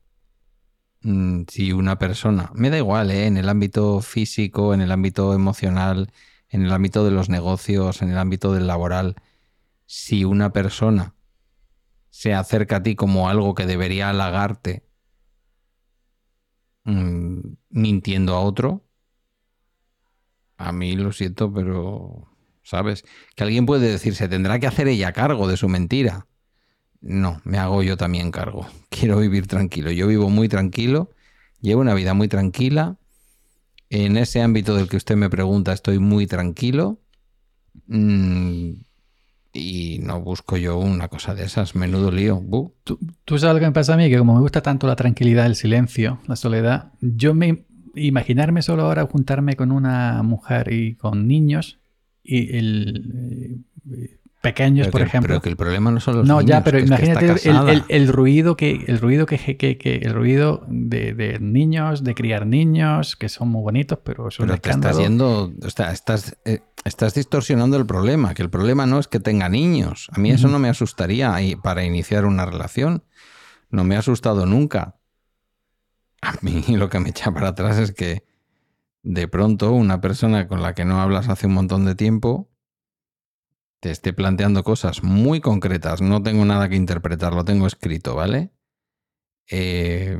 mm, 1.02 1.42
si 1.48 1.72
una 1.72 1.98
persona, 1.98 2.50
me 2.54 2.70
da 2.70 2.78
igual, 2.78 3.10
¿eh? 3.10 3.26
en 3.26 3.36
el 3.36 3.48
ámbito 3.48 4.00
físico, 4.00 4.74
en 4.74 4.80
el 4.80 4.92
ámbito 4.92 5.34
emocional, 5.34 6.12
en 6.48 6.64
el 6.64 6.72
ámbito 6.72 7.04
de 7.04 7.10
los 7.10 7.28
negocios, 7.28 8.02
en 8.02 8.10
el 8.10 8.18
ámbito 8.18 8.52
del 8.52 8.66
laboral, 8.66 9.16
si 9.86 10.24
una 10.24 10.52
persona 10.52 11.14
se 12.10 12.34
acerca 12.34 12.76
a 12.76 12.82
ti 12.82 12.94
como 12.94 13.28
algo 13.28 13.54
que 13.54 13.66
debería 13.66 14.10
halagarte 14.10 14.84
mm, 16.84 17.40
mintiendo 17.70 18.34
a 18.34 18.40
otro, 18.40 18.88
a 20.58 20.72
mí 20.72 20.96
lo 20.96 21.12
siento, 21.12 21.52
pero, 21.52 22.28
¿sabes? 22.62 23.04
Que 23.36 23.44
alguien 23.44 23.64
puede 23.64 23.90
decir, 23.90 24.14
se 24.14 24.28
tendrá 24.28 24.58
que 24.58 24.66
hacer 24.66 24.88
ella 24.88 25.12
cargo 25.12 25.46
de 25.48 25.56
su 25.56 25.68
mentira. 25.68 26.26
No, 27.00 27.40
me 27.44 27.58
hago 27.58 27.82
yo 27.82 27.96
también 27.96 28.32
cargo. 28.32 28.66
Quiero 28.90 29.18
vivir 29.18 29.46
tranquilo. 29.46 29.92
Yo 29.92 30.08
vivo 30.08 30.28
muy 30.28 30.48
tranquilo, 30.48 31.10
llevo 31.60 31.80
una 31.80 31.94
vida 31.94 32.12
muy 32.12 32.28
tranquila. 32.28 32.98
En 33.90 34.16
ese 34.16 34.42
ámbito 34.42 34.74
del 34.74 34.88
que 34.88 34.96
usted 34.96 35.16
me 35.16 35.30
pregunta, 35.30 35.72
estoy 35.72 35.98
muy 35.98 36.26
tranquilo. 36.26 36.98
Mm, 37.86 38.72
y 39.52 39.98
no 40.02 40.20
busco 40.20 40.56
yo 40.56 40.78
una 40.78 41.08
cosa 41.08 41.34
de 41.34 41.44
esas, 41.44 41.74
menudo 41.74 42.10
lío. 42.10 42.42
¿Tú, 42.84 42.98
tú 43.24 43.38
sabes 43.38 43.54
lo 43.54 43.60
que 43.60 43.66
me 43.66 43.72
pasa 43.72 43.94
a 43.94 43.96
mí, 43.96 44.10
que 44.10 44.18
como 44.18 44.34
me 44.34 44.40
gusta 44.40 44.62
tanto 44.62 44.86
la 44.86 44.96
tranquilidad, 44.96 45.46
el 45.46 45.56
silencio, 45.56 46.20
la 46.26 46.36
soledad, 46.36 46.92
yo 47.00 47.34
me, 47.34 47.64
imaginarme 47.94 48.62
solo 48.62 48.84
ahora 48.84 49.06
juntarme 49.06 49.56
con 49.56 49.72
una 49.72 50.22
mujer 50.22 50.72
y 50.72 50.94
con 50.94 51.26
niños 51.26 51.78
y 52.22 52.56
el, 52.56 53.64
eh, 53.90 54.17
pequeños, 54.48 54.86
Pero 54.86 54.92
por 54.92 55.00
que- 55.00 55.06
ejemplo. 55.06 55.28
Pero 55.28 55.40
que 55.42 55.48
el 55.48 55.56
problema 55.56 55.90
no 55.90 56.00
son 56.00 56.16
los 56.16 56.26
no, 56.26 56.38
niños. 56.40 56.48
ya, 56.50 56.64
pero 56.64 56.78
imagínate 56.78 57.26
el, 57.26 57.32
casada. 57.34 57.72
el- 57.72 57.84
el 57.88 58.08
ruido 58.08 58.56
que 58.56 58.84
el 58.86 58.98
ruido 58.98 59.26
que, 59.26 59.38
que- 59.56 59.78
que- 59.78 59.96
el 59.96 60.14
ruido 60.14 60.64
de, 60.68 61.14
de 61.14 61.38
niños, 61.40 62.04
de 62.04 62.14
criar 62.14 62.46
niños, 62.46 63.16
que 63.16 63.28
son 63.28 63.48
muy 63.48 63.62
bonitos, 63.62 63.98
pero 64.04 64.30
son 64.30 64.46
Pero 64.46 64.58
te 64.60 64.70
estás 64.70 64.98
yendo, 64.98 65.52
o 65.62 65.70
sea, 65.70 65.92
estás, 65.92 66.36
eh, 66.44 66.60
estás 66.84 67.14
distorsionando 67.14 67.76
el 67.76 67.86
problema, 67.86 68.34
que 68.34 68.42
el 68.42 68.50
problema 68.50 68.86
no 68.86 68.98
es 68.98 69.08
que 69.08 69.20
tenga 69.20 69.48
niños. 69.48 70.08
A 70.12 70.18
mí 70.20 70.30
eso 70.30 70.48
no 70.48 70.58
me 70.58 70.68
asustaría 70.68 71.34
para 71.62 71.84
iniciar 71.84 72.24
una 72.24 72.44
relación. 72.46 73.02
No 73.70 73.84
me 73.84 73.96
ha 73.96 73.98
asustado 73.98 74.46
nunca. 74.46 74.96
A 76.22 76.34
mí 76.40 76.62
lo 76.68 76.88
que 76.88 76.98
me 77.00 77.10
echa 77.10 77.30
para 77.32 77.48
atrás 77.48 77.78
es 77.78 77.92
que 77.92 78.24
de 79.02 79.28
pronto 79.28 79.72
una 79.72 80.00
persona 80.00 80.48
con 80.48 80.60
la 80.62 80.74
que 80.74 80.84
no 80.84 81.00
hablas 81.00 81.28
hace 81.28 81.46
un 81.46 81.54
montón 81.54 81.84
de 81.84 81.94
tiempo 81.94 82.47
te 83.80 83.90
esté 83.90 84.12
planteando 84.12 84.64
cosas 84.64 85.02
muy 85.02 85.40
concretas. 85.40 86.00
No 86.00 86.22
tengo 86.22 86.44
nada 86.44 86.68
que 86.68 86.76
interpretar, 86.76 87.34
lo 87.34 87.44
tengo 87.44 87.66
escrito, 87.66 88.14
¿vale? 88.14 88.52
Eh, 89.50 90.18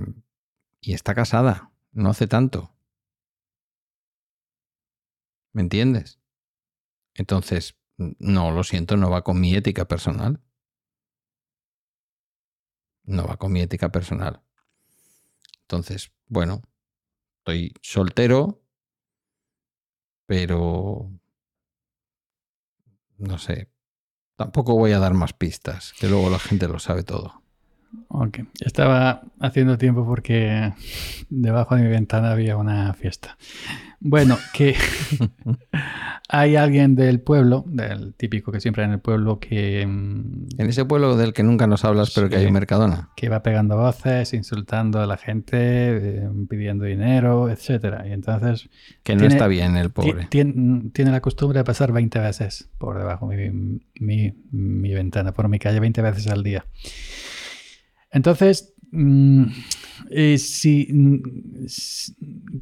y 0.81 0.95
está 0.95 1.15
casada, 1.15 1.73
no 1.93 2.11
hace 2.11 2.27
tanto. 2.27 2.75
¿Me 5.53 5.63
entiendes? 5.63 6.21
Entonces, 7.15 7.77
no, 7.97 8.53
lo 8.53 8.63
siento, 8.63 8.97
no 8.97 9.11
va 9.11 9.25
con 9.25 9.41
mi 9.41 9.55
ética 9.55 9.87
personal. 9.87 10.41
No 13.05 13.27
va 13.27 13.37
con 13.39 13.53
mi 13.53 13.61
ética 13.61 13.91
personal. 13.91 14.43
Entonces, 15.63 16.13
bueno, 16.27 16.63
estoy 17.39 17.75
soltero, 17.83 18.63
pero 20.27 21.11
no 23.19 23.39
sé. 23.39 23.71
Tampoco 24.37 24.75
voy 24.75 24.93
a 24.93 24.99
dar 24.99 25.15
más 25.15 25.33
pistas, 25.33 25.93
que 25.99 26.09
luego 26.09 26.31
la 26.31 26.39
gente 26.39 26.69
lo 26.69 26.79
sabe 26.79 27.03
todo. 27.03 27.43
Ok. 28.09 28.41
Estaba 28.61 29.23
haciendo 29.41 29.79
tiempo 29.79 30.07
porque 30.07 30.73
debajo 31.29 31.75
de 31.75 31.83
mi 31.83 31.89
ventana 31.89 32.33
había 32.33 32.57
una 32.57 32.95
fiesta. 32.95 33.37
Bueno, 34.01 34.39
que 34.55 34.77
hay 36.29 36.55
alguien 36.57 36.95
del 36.95 37.21
pueblo, 37.21 37.65
del 37.67 38.15
típico 38.15 38.53
que 38.53 38.61
siempre 38.61 38.83
hay 38.85 38.89
en 38.89 38.95
el 38.95 39.01
pueblo, 39.01 39.41
que, 39.41 39.85
mm, 39.87 40.47
En 40.59 40.69
ese 40.69 40.85
pueblo 40.85 41.17
del 41.17 41.33
que 41.33 41.43
nunca 41.43 41.67
nos 41.67 41.85
hablas, 41.85 42.13
pero 42.15 42.29
que 42.29 42.37
hay 42.37 42.47
un 42.47 42.53
Mercadona. 42.53 43.11
que 43.17 43.29
va 43.29 43.43
pegando 43.43 43.77
voces, 43.77 44.35
insultando 44.35 45.01
a 45.01 45.07
la 45.07 45.17
gente, 45.17 45.57
eh, 45.59 46.29
pidiendo 46.49 46.85
dinero, 46.85 47.51
etcétera. 47.51 48.07
Y 48.07 48.13
entonces 48.13 48.69
Que 49.03 49.15
no 49.15 49.21
Tiene- 49.21 49.35
está 49.35 49.49
bien 49.49 49.77
el 49.77 49.91
pobre. 49.91 50.29
tien- 50.31 50.93
tiene 50.93 51.11
la 51.11 51.21
costumbre 51.21 51.59
de 51.59 51.65
pasar 51.65 51.91
20 51.93 52.21
veces 52.21 52.69
por 52.79 52.99
debajo 52.99 53.29
de 53.31 53.51
mi, 53.51 53.81
mi- 53.99 54.33
mi 54.53 54.95
ventana, 54.95 55.33
por 55.33 55.49
mi 55.49 55.59
calle, 55.59 55.81
20 55.81 56.03
veces 56.03 56.29
al 56.29 56.43
día. 56.45 56.65
Entonces, 58.11 58.75
mm, 58.93 59.45
eh, 60.11 60.39
si, 60.39 60.89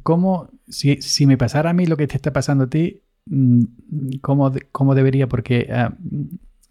¿cómo, 0.03 0.49
si, 0.67 1.01
si 1.01 1.25
me 1.25 1.37
pasara 1.37 1.69
a 1.71 1.73
mí 1.73 1.85
lo 1.85 1.97
que 1.97 2.07
te 2.07 2.15
está 2.15 2.31
pasando 2.33 2.65
a 2.65 2.69
ti, 2.69 3.01
mm, 3.25 3.63
¿cómo, 4.21 4.51
cómo 4.71 4.95
debería? 4.95 5.27
Porque 5.27 5.67
ah, 5.71 5.95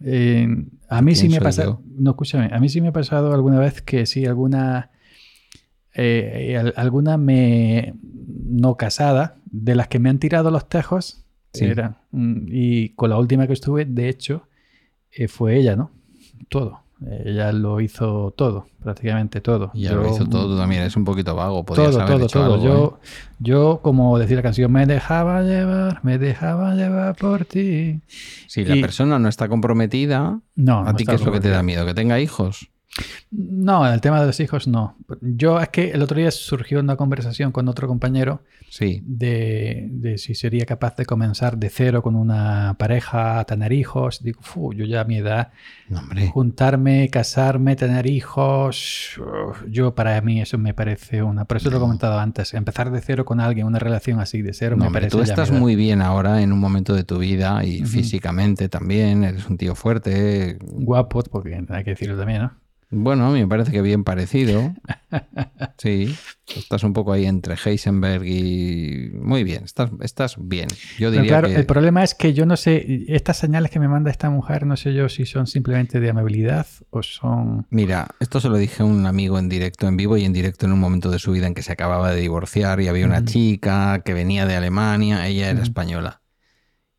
eh, 0.00 0.46
a 0.88 1.02
mí 1.02 1.14
sí 1.14 1.22
¿Quién 1.22 1.30
me 1.32 1.36
soy 1.38 1.44
pasa, 1.44 1.64
yo? 1.64 1.82
no, 1.98 2.10
escúchame, 2.10 2.50
a 2.52 2.58
mí 2.60 2.68
sí 2.68 2.80
me 2.80 2.88
ha 2.88 2.92
pasado 2.92 3.32
alguna 3.32 3.58
vez 3.58 3.82
que 3.82 4.06
sí, 4.06 4.26
alguna, 4.26 4.90
eh, 5.94 6.56
al- 6.58 6.74
alguna 6.76 7.16
me 7.16 7.94
no 8.48 8.76
casada, 8.76 9.36
de 9.50 9.74
las 9.74 9.88
que 9.88 9.98
me 9.98 10.08
han 10.10 10.18
tirado 10.18 10.50
los 10.50 10.68
tejos, 10.68 11.24
Sí. 11.52 11.64
era, 11.64 12.02
mm, 12.10 12.46
y 12.48 12.88
con 12.90 13.10
la 13.10 13.18
última 13.18 13.46
que 13.46 13.54
estuve, 13.54 13.84
de 13.86 14.08
hecho, 14.08 14.46
eh, 15.10 15.26
fue 15.28 15.56
ella, 15.56 15.74
¿no? 15.76 15.90
Todo. 16.50 16.82
Ella 17.24 17.52
lo 17.52 17.80
hizo 17.82 18.32
todo, 18.36 18.66
prácticamente 18.82 19.42
todo. 19.42 19.70
Ya 19.74 19.90
Yo- 19.90 19.96
lo 20.02 20.08
hizo 20.08 20.26
todo, 20.26 20.46
tú 20.54 20.56
también 20.56 20.80
eres 20.80 20.96
un 20.96 21.04
poquito 21.04 21.34
vago. 21.34 21.62
Podías 21.64 21.90
todo, 21.90 22.00
haber 22.02 22.16
todo, 22.16 22.24
hecho 22.26 22.38
todo. 22.40 22.54
algo, 22.54 22.64
yo, 22.64 22.98
¿eh? 23.02 23.08
yo, 23.40 23.80
como 23.82 24.18
decía 24.18 24.36
la 24.36 24.42
canción, 24.42 24.72
me 24.72 24.86
dejaba 24.86 25.42
llevar, 25.42 26.00
me 26.04 26.16
dejaba 26.18 26.74
llevar 26.74 27.14
por 27.16 27.44
ti. 27.44 28.00
Si 28.46 28.64
la 28.64 28.76
y- 28.76 28.80
persona 28.80 29.18
no 29.18 29.28
está 29.28 29.46
comprometida, 29.48 30.40
No, 30.54 30.78
¿a 30.80 30.92
no 30.92 30.94
ti 30.96 31.04
qué 31.04 31.16
es 31.16 31.24
lo 31.24 31.32
que 31.32 31.40
te 31.40 31.50
da 31.50 31.62
miedo? 31.62 31.84
¿Que 31.84 31.92
tenga 31.92 32.18
hijos? 32.18 32.70
No, 33.30 33.86
el 33.92 34.00
tema 34.00 34.20
de 34.20 34.26
los 34.26 34.40
hijos 34.40 34.66
no. 34.68 34.96
Yo 35.20 35.60
es 35.60 35.68
que 35.68 35.90
el 35.90 36.02
otro 36.02 36.16
día 36.18 36.30
surgió 36.30 36.80
una 36.80 36.96
conversación 36.96 37.52
con 37.52 37.68
otro 37.68 37.86
compañero 37.88 38.42
Sí. 38.70 39.02
de, 39.06 39.88
de 39.90 40.18
si 40.18 40.34
sería 40.34 40.64
capaz 40.66 40.96
de 40.96 41.06
comenzar 41.06 41.56
de 41.58 41.68
cero 41.70 42.02
con 42.02 42.16
una 42.16 42.74
pareja, 42.78 43.44
tener 43.44 43.72
hijos. 43.72 44.22
Digo, 44.22 44.40
"Fu, 44.42 44.72
yo 44.72 44.84
ya 44.84 45.02
a 45.02 45.04
mi 45.04 45.18
edad, 45.18 45.52
hombre. 45.94 46.28
juntarme, 46.28 47.08
casarme, 47.10 47.76
tener 47.76 48.06
hijos, 48.06 49.20
yo 49.68 49.94
para 49.94 50.20
mí 50.20 50.40
eso 50.40 50.58
me 50.58 50.74
parece 50.74 51.22
una... 51.22 51.44
Por 51.44 51.58
eso 51.58 51.70
lo 51.70 51.76
he 51.76 51.80
comentado 51.80 52.18
antes, 52.18 52.54
empezar 52.54 52.90
de 52.90 53.00
cero 53.00 53.24
con 53.24 53.40
alguien, 53.40 53.66
una 53.66 53.78
relación 53.78 54.20
así 54.20 54.42
de 54.42 54.52
cero, 54.52 54.76
No, 54.76 54.80
me 54.82 54.86
hombre, 54.88 55.02
parece 55.02 55.16
tú 55.16 55.22
estás 55.22 55.50
muy 55.52 55.76
bien 55.76 56.00
ahora 56.02 56.42
en 56.42 56.52
un 56.52 56.58
momento 56.58 56.94
de 56.94 57.04
tu 57.04 57.18
vida 57.18 57.64
y 57.64 57.82
físicamente 57.84 58.68
también, 58.68 59.24
eres 59.24 59.48
un 59.48 59.56
tío 59.58 59.74
fuerte. 59.74 60.58
guapo, 60.60 61.22
porque 61.30 61.64
hay 61.68 61.84
que 61.84 61.90
decirlo 61.90 62.16
también, 62.16 62.42
¿no? 62.42 62.52
Bueno, 62.90 63.26
a 63.26 63.30
mí 63.30 63.40
me 63.40 63.48
parece 63.48 63.72
que 63.72 63.82
bien 63.82 64.04
parecido. 64.04 64.74
Sí, 65.78 66.08
estás 66.56 66.84
un 66.84 66.92
poco 66.92 67.12
ahí 67.12 67.26
entre 67.26 67.54
Heisenberg 67.62 68.24
y... 68.24 69.10
Muy 69.14 69.44
bien, 69.44 69.64
estás, 69.64 69.90
estás 70.00 70.36
bien. 70.38 70.68
Yo 70.98 71.10
diría 71.10 71.28
claro, 71.28 71.48
que... 71.48 71.54
el 71.54 71.66
problema 71.66 72.02
es 72.02 72.14
que 72.14 72.32
yo 72.32 72.46
no 72.46 72.56
sé, 72.56 73.04
estas 73.08 73.36
señales 73.36 73.70
que 73.70 73.78
me 73.78 73.88
manda 73.88 74.10
esta 74.10 74.30
mujer, 74.30 74.64
no 74.64 74.76
sé 74.76 74.94
yo 74.94 75.08
si 75.08 75.26
son 75.26 75.46
simplemente 75.46 76.00
de 76.00 76.08
amabilidad 76.10 76.66
o 76.90 77.02
son... 77.02 77.66
Mira, 77.70 78.08
esto 78.20 78.40
se 78.40 78.48
lo 78.48 78.56
dije 78.56 78.82
a 78.82 78.86
un 78.86 79.04
amigo 79.06 79.38
en 79.38 79.48
directo, 79.48 79.86
en 79.86 79.96
vivo 79.96 80.16
y 80.16 80.24
en 80.24 80.32
directo 80.32 80.66
en 80.66 80.72
un 80.72 80.80
momento 80.80 81.10
de 81.10 81.18
su 81.18 81.32
vida 81.32 81.46
en 81.46 81.54
que 81.54 81.62
se 81.62 81.72
acababa 81.72 82.10
de 82.10 82.20
divorciar 82.20 82.80
y 82.80 82.88
había 82.88 83.06
una 83.06 83.18
Ujú. 83.18 83.26
chica 83.26 84.02
que 84.04 84.14
venía 84.14 84.46
de 84.46 84.56
Alemania, 84.56 85.26
ella 85.26 85.50
era 85.50 85.58
Ujú. 85.58 85.62
española, 85.64 86.22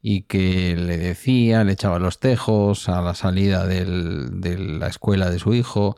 y 0.09 0.21
que 0.21 0.77
le 0.77 0.97
decía, 0.97 1.65
le 1.65 1.73
echaba 1.73 1.99
los 1.99 2.21
tejos 2.21 2.87
a 2.87 3.01
la 3.01 3.13
salida 3.13 3.67
de 3.67 4.57
la 4.57 4.87
escuela 4.87 5.29
de 5.29 5.37
su 5.37 5.53
hijo, 5.53 5.97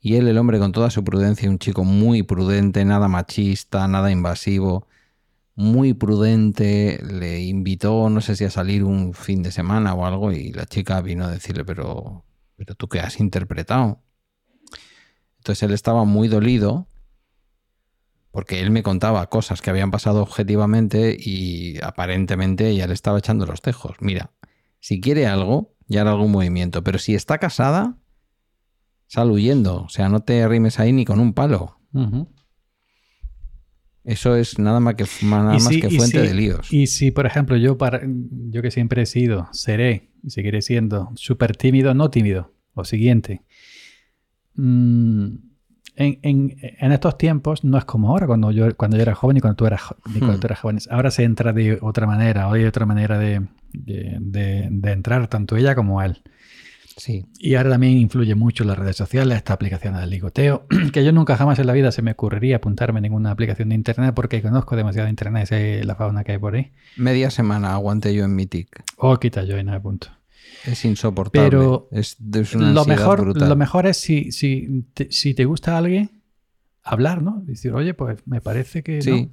y 0.00 0.14
él, 0.14 0.26
el 0.26 0.38
hombre 0.38 0.58
con 0.58 0.72
toda 0.72 0.88
su 0.88 1.04
prudencia, 1.04 1.50
un 1.50 1.58
chico 1.58 1.84
muy 1.84 2.22
prudente, 2.22 2.82
nada 2.86 3.08
machista, 3.08 3.86
nada 3.88 4.10
invasivo, 4.10 4.88
muy 5.54 5.92
prudente, 5.92 6.98
le 7.04 7.42
invitó, 7.42 8.08
no 8.08 8.22
sé 8.22 8.36
si 8.36 8.44
a 8.44 8.50
salir 8.50 8.84
un 8.84 9.12
fin 9.12 9.42
de 9.42 9.52
semana 9.52 9.92
o 9.92 10.06
algo, 10.06 10.32
y 10.32 10.54
la 10.54 10.64
chica 10.64 11.02
vino 11.02 11.26
a 11.26 11.30
decirle, 11.30 11.66
pero, 11.66 12.24
pero 12.56 12.74
tú 12.74 12.88
qué 12.88 13.00
has 13.00 13.20
interpretado. 13.20 14.00
Entonces 15.40 15.62
él 15.62 15.72
estaba 15.72 16.04
muy 16.04 16.28
dolido 16.28 16.86
porque 18.32 18.60
él 18.60 18.70
me 18.72 18.82
contaba 18.82 19.28
cosas 19.28 19.62
que 19.62 19.70
habían 19.70 19.90
pasado 19.92 20.22
objetivamente 20.22 21.16
y 21.18 21.78
aparentemente 21.82 22.68
ella 22.68 22.86
le 22.88 22.94
estaba 22.94 23.18
echando 23.18 23.46
los 23.46 23.62
tejos. 23.62 23.94
Mira, 24.00 24.32
si 24.80 25.00
quiere 25.00 25.26
algo, 25.26 25.74
ya 25.86 26.00
hará 26.00 26.10
algún 26.12 26.32
movimiento, 26.32 26.82
pero 26.82 26.98
si 26.98 27.14
está 27.14 27.38
casada, 27.38 27.98
sal 29.06 29.30
huyendo. 29.30 29.82
O 29.84 29.88
sea, 29.88 30.08
no 30.08 30.20
te 30.20 30.42
arrimes 30.42 30.80
ahí 30.80 30.92
ni 30.92 31.04
con 31.04 31.20
un 31.20 31.34
palo. 31.34 31.78
Eso 34.04 34.34
es 34.34 34.58
nada 34.58 34.80
más 34.80 34.94
que, 34.96 35.04
nada 35.24 35.52
más 35.52 35.62
si- 35.68 35.80
que 35.80 35.90
fuente 35.90 36.20
si- 36.20 36.26
de 36.26 36.34
líos. 36.34 36.72
Y 36.72 36.86
si, 36.88 37.10
por 37.12 37.26
ejemplo, 37.26 37.56
yo, 37.56 37.78
para, 37.78 38.00
yo 38.04 38.62
que 38.62 38.70
siempre 38.72 39.02
he 39.02 39.06
sido, 39.06 39.48
seré 39.52 40.10
y 40.24 40.30
seguiré 40.30 40.60
siendo 40.62 41.10
súper 41.14 41.56
tímido, 41.56 41.94
no 41.94 42.10
tímido, 42.10 42.52
lo 42.74 42.84
siguiente. 42.84 43.42
Mm, 44.54 45.36
en, 45.96 46.18
en- 46.22 46.56
en 46.60 46.92
estos 46.92 47.18
tiempos 47.18 47.64
no 47.64 47.76
es 47.78 47.84
como 47.84 48.08
ahora, 48.08 48.26
cuando 48.26 48.50
yo, 48.50 48.74
cuando 48.76 48.96
yo 48.96 49.02
era 49.02 49.14
joven 49.14 49.36
y 49.36 49.40
cuando 49.40 49.56
tú 49.56 49.66
eras, 49.66 49.82
cuando 50.02 50.32
Hmm. 50.36 50.40
tú 50.40 50.46
eras 50.46 50.60
joven. 50.60 50.78
Ahora 50.90 51.10
se 51.10 51.24
entra 51.24 51.52
de 51.52 51.78
otra 51.82 52.06
manera, 52.06 52.48
hoy 52.48 52.60
hay 52.60 52.66
otra 52.66 52.86
manera 52.86 53.18
de, 53.18 53.42
de- 53.72 54.16
de- 54.20 54.68
de 54.70 54.92
entrar, 54.92 55.26
tanto 55.28 55.56
ella 55.56 55.74
como 55.74 56.02
él. 56.02 56.22
Sí. 56.96 57.24
Y 57.38 57.54
ahora 57.54 57.70
también 57.70 57.96
influye 57.96 58.34
mucho 58.34 58.64
las 58.64 58.78
redes 58.78 58.96
sociales, 58.96 59.38
esta 59.38 59.54
aplicación 59.54 59.94
del 59.94 60.10
ligoteo, 60.10 60.66
que 60.92 61.02
yo 61.04 61.12
nunca 61.12 61.36
jamás 61.36 61.58
en 61.58 61.66
la 61.66 61.72
vida 61.72 61.90
se 61.90 62.02
me 62.02 62.10
ocurriría 62.12 62.56
apuntarme 62.56 62.98
en 62.98 63.04
ninguna 63.04 63.30
aplicación 63.30 63.70
de 63.70 63.74
internet 63.76 64.12
porque 64.14 64.42
conozco 64.42 64.76
demasiado 64.76 65.08
internet, 65.08 65.46
sé 65.46 65.84
la 65.84 65.94
fauna 65.94 66.22
que 66.22 66.32
hay 66.32 66.38
por 66.38 66.54
ahí. 66.54 66.70
Media 66.96 67.30
semana 67.30 67.72
aguanté 67.72 68.14
yo 68.14 68.24
en 68.24 68.34
mi 68.36 68.44
tic. 68.46 68.84
O 68.98 69.16
quita 69.18 69.42
yo 69.44 69.58
y 69.58 69.64
no 69.64 69.70
me 69.72 69.78
apunto. 69.78 70.08
Es 70.66 70.84
insoportable. 70.84 71.48
Pero 71.50 71.88
es, 71.92 72.16
es 72.34 72.54
una 72.54 72.72
Lo 72.72 72.84
mejor, 72.84 73.20
brutal. 73.22 73.48
lo 73.48 73.56
mejor 73.56 73.86
es 73.86 73.96
si, 73.96 74.30
si, 74.32 74.84
te, 74.94 75.10
si 75.10 75.34
te 75.34 75.44
gusta 75.44 75.76
alguien, 75.76 76.10
hablar, 76.82 77.22
¿no? 77.22 77.40
Decir, 77.44 77.72
oye, 77.72 77.94
pues 77.94 78.18
me 78.26 78.40
parece 78.40 78.82
que. 78.82 79.02
Sí. 79.02 79.10
no". 79.10 79.28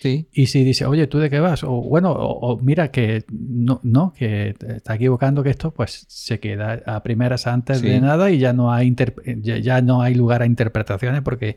Sí. 0.00 0.28
Y 0.32 0.46
si 0.48 0.64
dice, 0.64 0.84
oye, 0.84 1.06
¿tú 1.06 1.18
de 1.18 1.30
qué 1.30 1.40
vas? 1.40 1.64
O 1.64 1.70
bueno, 1.80 2.12
o, 2.12 2.52
o 2.52 2.60
mira 2.60 2.90
que 2.90 3.24
no, 3.32 3.80
no, 3.84 4.12
que 4.12 4.54
está 4.68 4.96
equivocando, 4.96 5.42
que 5.42 5.48
esto 5.50 5.72
pues 5.72 6.04
se 6.08 6.40
queda 6.40 6.82
a 6.84 7.02
primeras 7.02 7.46
antes 7.46 7.78
Sí. 7.78 7.88
de 7.88 8.00
nada 8.00 8.30
y 8.30 8.38
ya 8.38 8.52
no 8.52 8.70
hay 8.70 8.94
ya, 9.40 9.56
ya 9.58 9.80
no 9.80 10.02
hay 10.02 10.14
lugar 10.14 10.42
a 10.42 10.46
interpretaciones 10.46 11.22
porque 11.22 11.56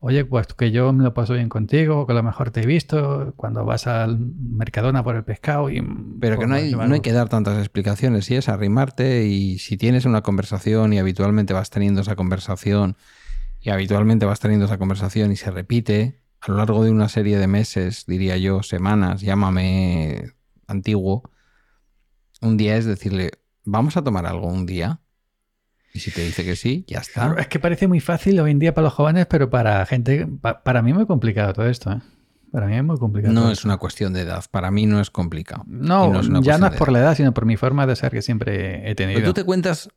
oye, 0.00 0.24
pues 0.24 0.46
que 0.48 0.70
yo 0.70 0.92
me 0.92 1.04
lo 1.04 1.14
paso 1.14 1.34
bien 1.34 1.48
contigo, 1.48 2.06
que 2.06 2.12
a 2.12 2.16
lo 2.16 2.22
mejor 2.22 2.50
te 2.50 2.62
he 2.62 2.66
visto 2.66 3.32
cuando 3.36 3.64
vas 3.64 3.86
al 3.86 4.18
Mercadona 4.18 5.02
por 5.02 5.16
el 5.16 5.24
pescado 5.24 5.70
y... 5.70 5.82
Pero 6.20 6.38
que 6.38 6.46
no 6.46 6.54
hay, 6.54 6.72
no 6.72 6.94
hay 6.94 7.00
que 7.00 7.12
dar 7.12 7.28
tantas 7.28 7.58
explicaciones, 7.58 8.26
si 8.26 8.36
es 8.36 8.48
arrimarte 8.48 9.26
y 9.26 9.58
si 9.58 9.76
tienes 9.76 10.04
una 10.04 10.22
conversación 10.22 10.92
y 10.92 10.98
habitualmente 10.98 11.54
vas 11.54 11.70
teniendo 11.70 12.02
esa 12.02 12.16
conversación 12.16 12.96
y 13.60 13.70
habitualmente 13.70 14.26
vas 14.26 14.40
teniendo 14.40 14.66
esa 14.66 14.78
conversación 14.78 15.32
y 15.32 15.36
se 15.36 15.50
repite 15.50 16.20
a 16.40 16.50
lo 16.50 16.58
largo 16.58 16.84
de 16.84 16.90
una 16.90 17.08
serie 17.08 17.38
de 17.38 17.46
meses, 17.46 18.04
diría 18.06 18.36
yo, 18.36 18.62
semanas, 18.62 19.22
llámame 19.22 20.32
antiguo, 20.68 21.30
un 22.40 22.56
día 22.56 22.76
es 22.76 22.84
decirle, 22.84 23.30
vamos 23.64 23.96
a 23.96 24.04
tomar 24.04 24.26
algo 24.26 24.46
un 24.46 24.66
día. 24.66 25.00
Y 25.96 26.00
si 26.00 26.10
te 26.10 26.20
dice 26.22 26.44
que 26.44 26.56
sí, 26.56 26.84
ya 26.86 26.98
está. 26.98 27.22
Claro, 27.22 27.38
es 27.38 27.46
que 27.48 27.58
parece 27.58 27.88
muy 27.88 28.00
fácil 28.00 28.38
hoy 28.38 28.50
en 28.50 28.58
día 28.58 28.74
para 28.74 28.84
los 28.84 28.92
jóvenes, 28.94 29.24
pero 29.26 29.48
para 29.48 29.84
gente, 29.86 30.26
pa- 30.42 30.62
para 30.62 30.82
mí 30.82 30.90
es 30.90 30.96
muy 30.96 31.06
complicado 31.06 31.54
todo 31.54 31.66
esto. 31.68 31.90
¿eh? 31.90 32.00
Para 32.52 32.66
mí 32.66 32.76
es 32.76 32.84
muy 32.84 32.98
complicado. 32.98 33.32
No 33.32 33.50
es 33.50 33.64
una 33.64 33.78
cuestión 33.78 34.12
de 34.12 34.20
edad. 34.20 34.44
Para 34.50 34.70
mí 34.70 34.84
no 34.84 35.00
es 35.00 35.10
complicado. 35.10 35.64
No, 35.66 36.20
es 36.20 36.26
ya 36.42 36.58
no 36.58 36.66
es 36.66 36.72
por 36.78 36.92
la 36.92 36.98
edad, 36.98 37.16
sino 37.16 37.32
por 37.32 37.46
mi 37.46 37.56
forma 37.56 37.86
de 37.86 37.96
ser 37.96 38.12
que 38.12 38.20
siempre 38.20 38.90
he 38.90 38.94
tenido. 38.94 39.18
Pero 39.20 39.30
tú 39.30 39.34
te 39.40 39.44
cuentas, 39.44 39.88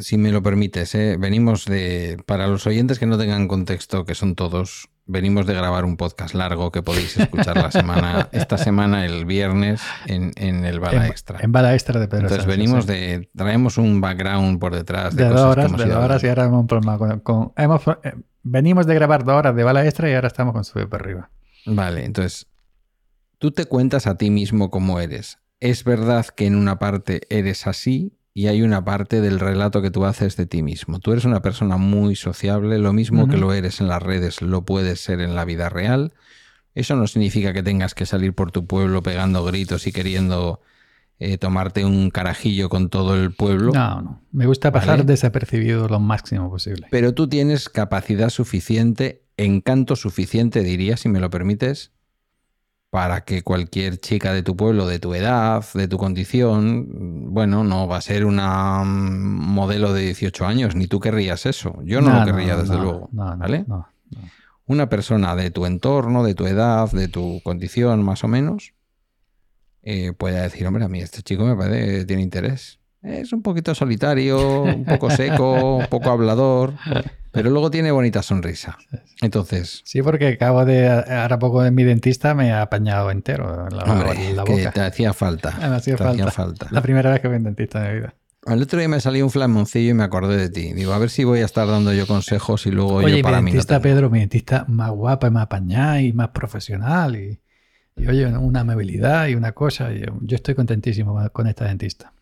si 0.00 0.18
me 0.18 0.32
lo 0.32 0.42
permites, 0.42 0.94
¿eh? 0.96 1.16
venimos 1.16 1.64
de. 1.66 2.16
Para 2.26 2.48
los 2.48 2.66
oyentes 2.66 2.98
que 2.98 3.06
no 3.06 3.16
tengan 3.16 3.46
contexto, 3.46 4.04
que 4.04 4.16
son 4.16 4.34
todos, 4.34 4.88
venimos 5.06 5.46
de 5.46 5.54
grabar 5.54 5.84
un 5.84 5.96
podcast 5.96 6.34
largo 6.34 6.72
que 6.72 6.82
podéis 6.82 7.16
escuchar 7.16 7.56
la 7.56 7.70
semana, 7.70 8.28
esta 8.32 8.58
semana, 8.58 9.04
el 9.04 9.24
viernes, 9.24 9.80
en, 10.06 10.32
en 10.36 10.64
el 10.64 10.80
Bala 10.80 11.04
en, 11.06 11.10
Extra. 11.10 11.38
en 11.40 11.52
bala 11.52 11.74
extra 11.74 12.00
de 12.00 12.08
Pedro 12.08 12.22
Entonces 12.28 12.44
Sánchez, 12.44 12.58
venimos 12.58 12.84
sí. 12.86 12.92
de. 12.92 13.30
Traemos 13.36 13.78
un 13.78 14.00
background 14.00 14.58
por 14.58 14.74
detrás 14.74 15.14
de, 15.14 15.24
de 15.24 15.30
dos 15.30 15.40
cosas 15.40 15.54
que 15.54 15.60
horas, 15.60 15.66
hemos 15.70 15.80
de 15.80 15.86
dos 15.94 16.04
horas 16.04 16.24
y 16.24 16.28
ahora 16.28 16.44
hemos 16.44 16.60
un 16.60 16.66
problema 16.66 16.98
con, 16.98 17.20
con- 17.20 17.52
hemos, 17.56 17.82
eh, 18.02 18.14
venimos 18.42 18.86
de 18.86 18.94
grabar 18.94 19.24
dos 19.24 19.34
horas 19.36 19.54
de 19.54 19.62
bala 19.64 19.84
extra 19.84 20.10
y 20.10 20.14
ahora 20.14 20.28
estamos 20.28 20.52
con 20.52 20.64
sube 20.64 20.86
para 20.86 21.04
arriba. 21.04 21.30
Vale, 21.66 22.04
entonces. 22.04 22.46
Tú 23.38 23.50
te 23.50 23.66
cuentas 23.66 24.06
a 24.06 24.16
ti 24.16 24.30
mismo 24.30 24.70
cómo 24.70 24.98
eres. 24.98 25.38
Es 25.60 25.84
verdad 25.84 26.24
que 26.26 26.46
en 26.46 26.56
una 26.56 26.78
parte 26.78 27.20
eres 27.28 27.66
así 27.66 28.16
y 28.36 28.48
hay 28.48 28.60
una 28.60 28.84
parte 28.84 29.22
del 29.22 29.40
relato 29.40 29.80
que 29.80 29.90
tú 29.90 30.04
haces 30.04 30.36
de 30.36 30.44
ti 30.44 30.62
mismo. 30.62 30.98
Tú 30.98 31.12
eres 31.12 31.24
una 31.24 31.40
persona 31.40 31.78
muy 31.78 32.16
sociable, 32.16 32.76
lo 32.76 32.92
mismo 32.92 33.28
que 33.28 33.38
lo 33.38 33.54
eres 33.54 33.80
en 33.80 33.88
las 33.88 34.02
redes, 34.02 34.42
lo 34.42 34.62
puedes 34.66 35.00
ser 35.00 35.22
en 35.22 35.34
la 35.34 35.46
vida 35.46 35.70
real. 35.70 36.12
Eso 36.74 36.96
no 36.96 37.06
significa 37.06 37.54
que 37.54 37.62
tengas 37.62 37.94
que 37.94 38.04
salir 38.04 38.34
por 38.34 38.52
tu 38.52 38.66
pueblo 38.66 39.02
pegando 39.02 39.42
gritos 39.42 39.86
y 39.86 39.92
queriendo 39.92 40.60
eh, 41.18 41.38
tomarte 41.38 41.86
un 41.86 42.10
carajillo 42.10 42.68
con 42.68 42.90
todo 42.90 43.16
el 43.16 43.32
pueblo. 43.32 43.72
No, 43.72 44.02
no. 44.02 44.22
Me 44.32 44.44
gusta 44.44 44.70
pasar 44.70 44.98
Vale. 44.98 45.04
desapercibido 45.04 45.88
lo 45.88 45.98
máximo 45.98 46.50
posible. 46.50 46.88
Pero 46.90 47.14
tú 47.14 47.30
tienes 47.30 47.70
capacidad 47.70 48.28
suficiente, 48.28 49.22
encanto 49.38 49.96
suficiente, 49.96 50.62
diría, 50.62 50.98
si 50.98 51.08
me 51.08 51.20
lo 51.20 51.30
permites, 51.30 51.92
para 52.90 53.22
que 53.22 53.42
cualquier 53.42 53.98
chica 53.98 54.32
de 54.32 54.42
tu 54.42 54.56
pueblo, 54.56 54.86
de 54.86 54.98
tu 54.98 55.14
edad, 55.14 55.64
de 55.74 55.88
tu 55.88 55.98
condición, 55.98 57.34
bueno, 57.34 57.64
no 57.64 57.86
va 57.86 57.98
a 57.98 58.00
ser 58.00 58.24
una 58.24 58.84
mm, 58.84 59.54
modelo 59.54 59.92
de 59.92 60.02
18 60.02 60.46
años, 60.46 60.74
ni 60.76 60.86
tú 60.86 61.00
querrías 61.00 61.46
eso. 61.46 61.78
Yo 61.84 62.00
no, 62.00 62.18
lo 62.18 62.24
querría, 62.24 62.56
desde 62.56 62.76
no, 62.76 62.82
luego. 62.82 63.08
¿Vale? 63.12 63.66
Una 64.66 64.88
persona 64.88 65.36
de 65.36 65.50
tu 65.50 65.66
entorno, 65.66 66.24
de 66.24 66.34
tu 66.34 66.46
edad, 66.46 66.90
de 66.90 67.08
tu 67.08 67.40
condición, 67.44 68.02
más 68.02 68.24
o 68.24 68.28
menos, 68.28 68.72
eh, 69.82 70.12
puede 70.12 70.40
decir, 70.40 70.66
hombre, 70.66 70.84
a 70.84 70.88
mí 70.88 71.00
este 71.00 71.22
chico 71.22 71.44
me 71.44 71.54
parece 71.54 71.98
que 71.98 72.04
tiene 72.04 72.22
interés. 72.22 72.80
Es 73.02 73.32
un 73.32 73.42
poquito 73.42 73.74
solitario, 73.74 74.62
un 74.62 74.84
poco 74.84 75.10
seco, 75.10 75.76
un 75.76 75.86
poco 75.86 76.10
hablador, 76.10 76.74
pero 77.36 77.50
luego 77.50 77.70
tiene 77.70 77.90
bonita 77.92 78.22
sonrisa. 78.22 78.76
Entonces, 79.20 79.82
Sí, 79.84 80.02
porque 80.02 80.28
acabo 80.28 80.64
de. 80.64 80.88
Ahora 80.88 81.38
poco 81.38 81.62
de 81.62 81.70
mi 81.70 81.84
dentista 81.84 82.34
me 82.34 82.52
ha 82.52 82.62
apañado 82.62 83.10
entero 83.10 83.68
la, 83.70 83.84
hombre, 83.84 84.32
la 84.34 84.44
que 84.44 84.52
boca. 84.52 84.72
te 84.72 84.80
hacía 84.80 85.12
falta. 85.12 85.54
Me 85.58 85.66
hacía 85.76 85.96
te 85.96 86.04
falta. 86.04 86.22
hacía 86.24 86.30
falta. 86.32 86.68
La 86.70 86.82
primera 86.82 87.10
vez 87.10 87.20
que 87.20 87.28
voy 87.28 87.36
a 87.36 87.38
un 87.38 87.44
dentista 87.44 87.80
de 87.82 87.88
mi 87.92 87.98
vida. 88.00 88.14
El 88.46 88.62
otro 88.62 88.78
día 88.78 88.88
me 88.88 89.00
salió 89.00 89.24
un 89.24 89.30
flamoncillo 89.30 89.90
y 89.90 89.94
me 89.94 90.04
acordé 90.04 90.36
de 90.36 90.48
ti. 90.48 90.72
Digo, 90.72 90.92
a 90.92 90.98
ver 90.98 91.10
si 91.10 91.24
voy 91.24 91.40
a 91.40 91.44
estar 91.44 91.66
dando 91.66 91.92
yo 91.92 92.06
consejos 92.06 92.66
y 92.66 92.70
luego 92.70 92.94
Oye, 92.94 93.10
yo 93.10 93.16
mi 93.16 93.22
para 93.22 93.40
mí 93.40 93.50
no 93.50 93.54
dentista, 93.54 93.80
tengo. 93.80 93.94
Pedro, 93.94 94.10
mi 94.10 94.20
dentista 94.20 94.64
más 94.68 94.90
guapa 94.90 95.26
y 95.26 95.30
más 95.30 95.42
apañada 95.44 96.00
y 96.00 96.12
más 96.12 96.28
profesional. 96.28 97.16
Y, 97.16 97.40
y, 97.96 98.06
oye, 98.06 98.26
una 98.26 98.60
amabilidad 98.60 99.26
y 99.26 99.34
una 99.34 99.52
cosa. 99.52 99.92
y 99.92 100.00
yo, 100.00 100.16
yo 100.20 100.36
estoy 100.36 100.54
contentísimo 100.54 101.18
con 101.32 101.46
esta 101.48 101.64
dentista. 101.64 102.12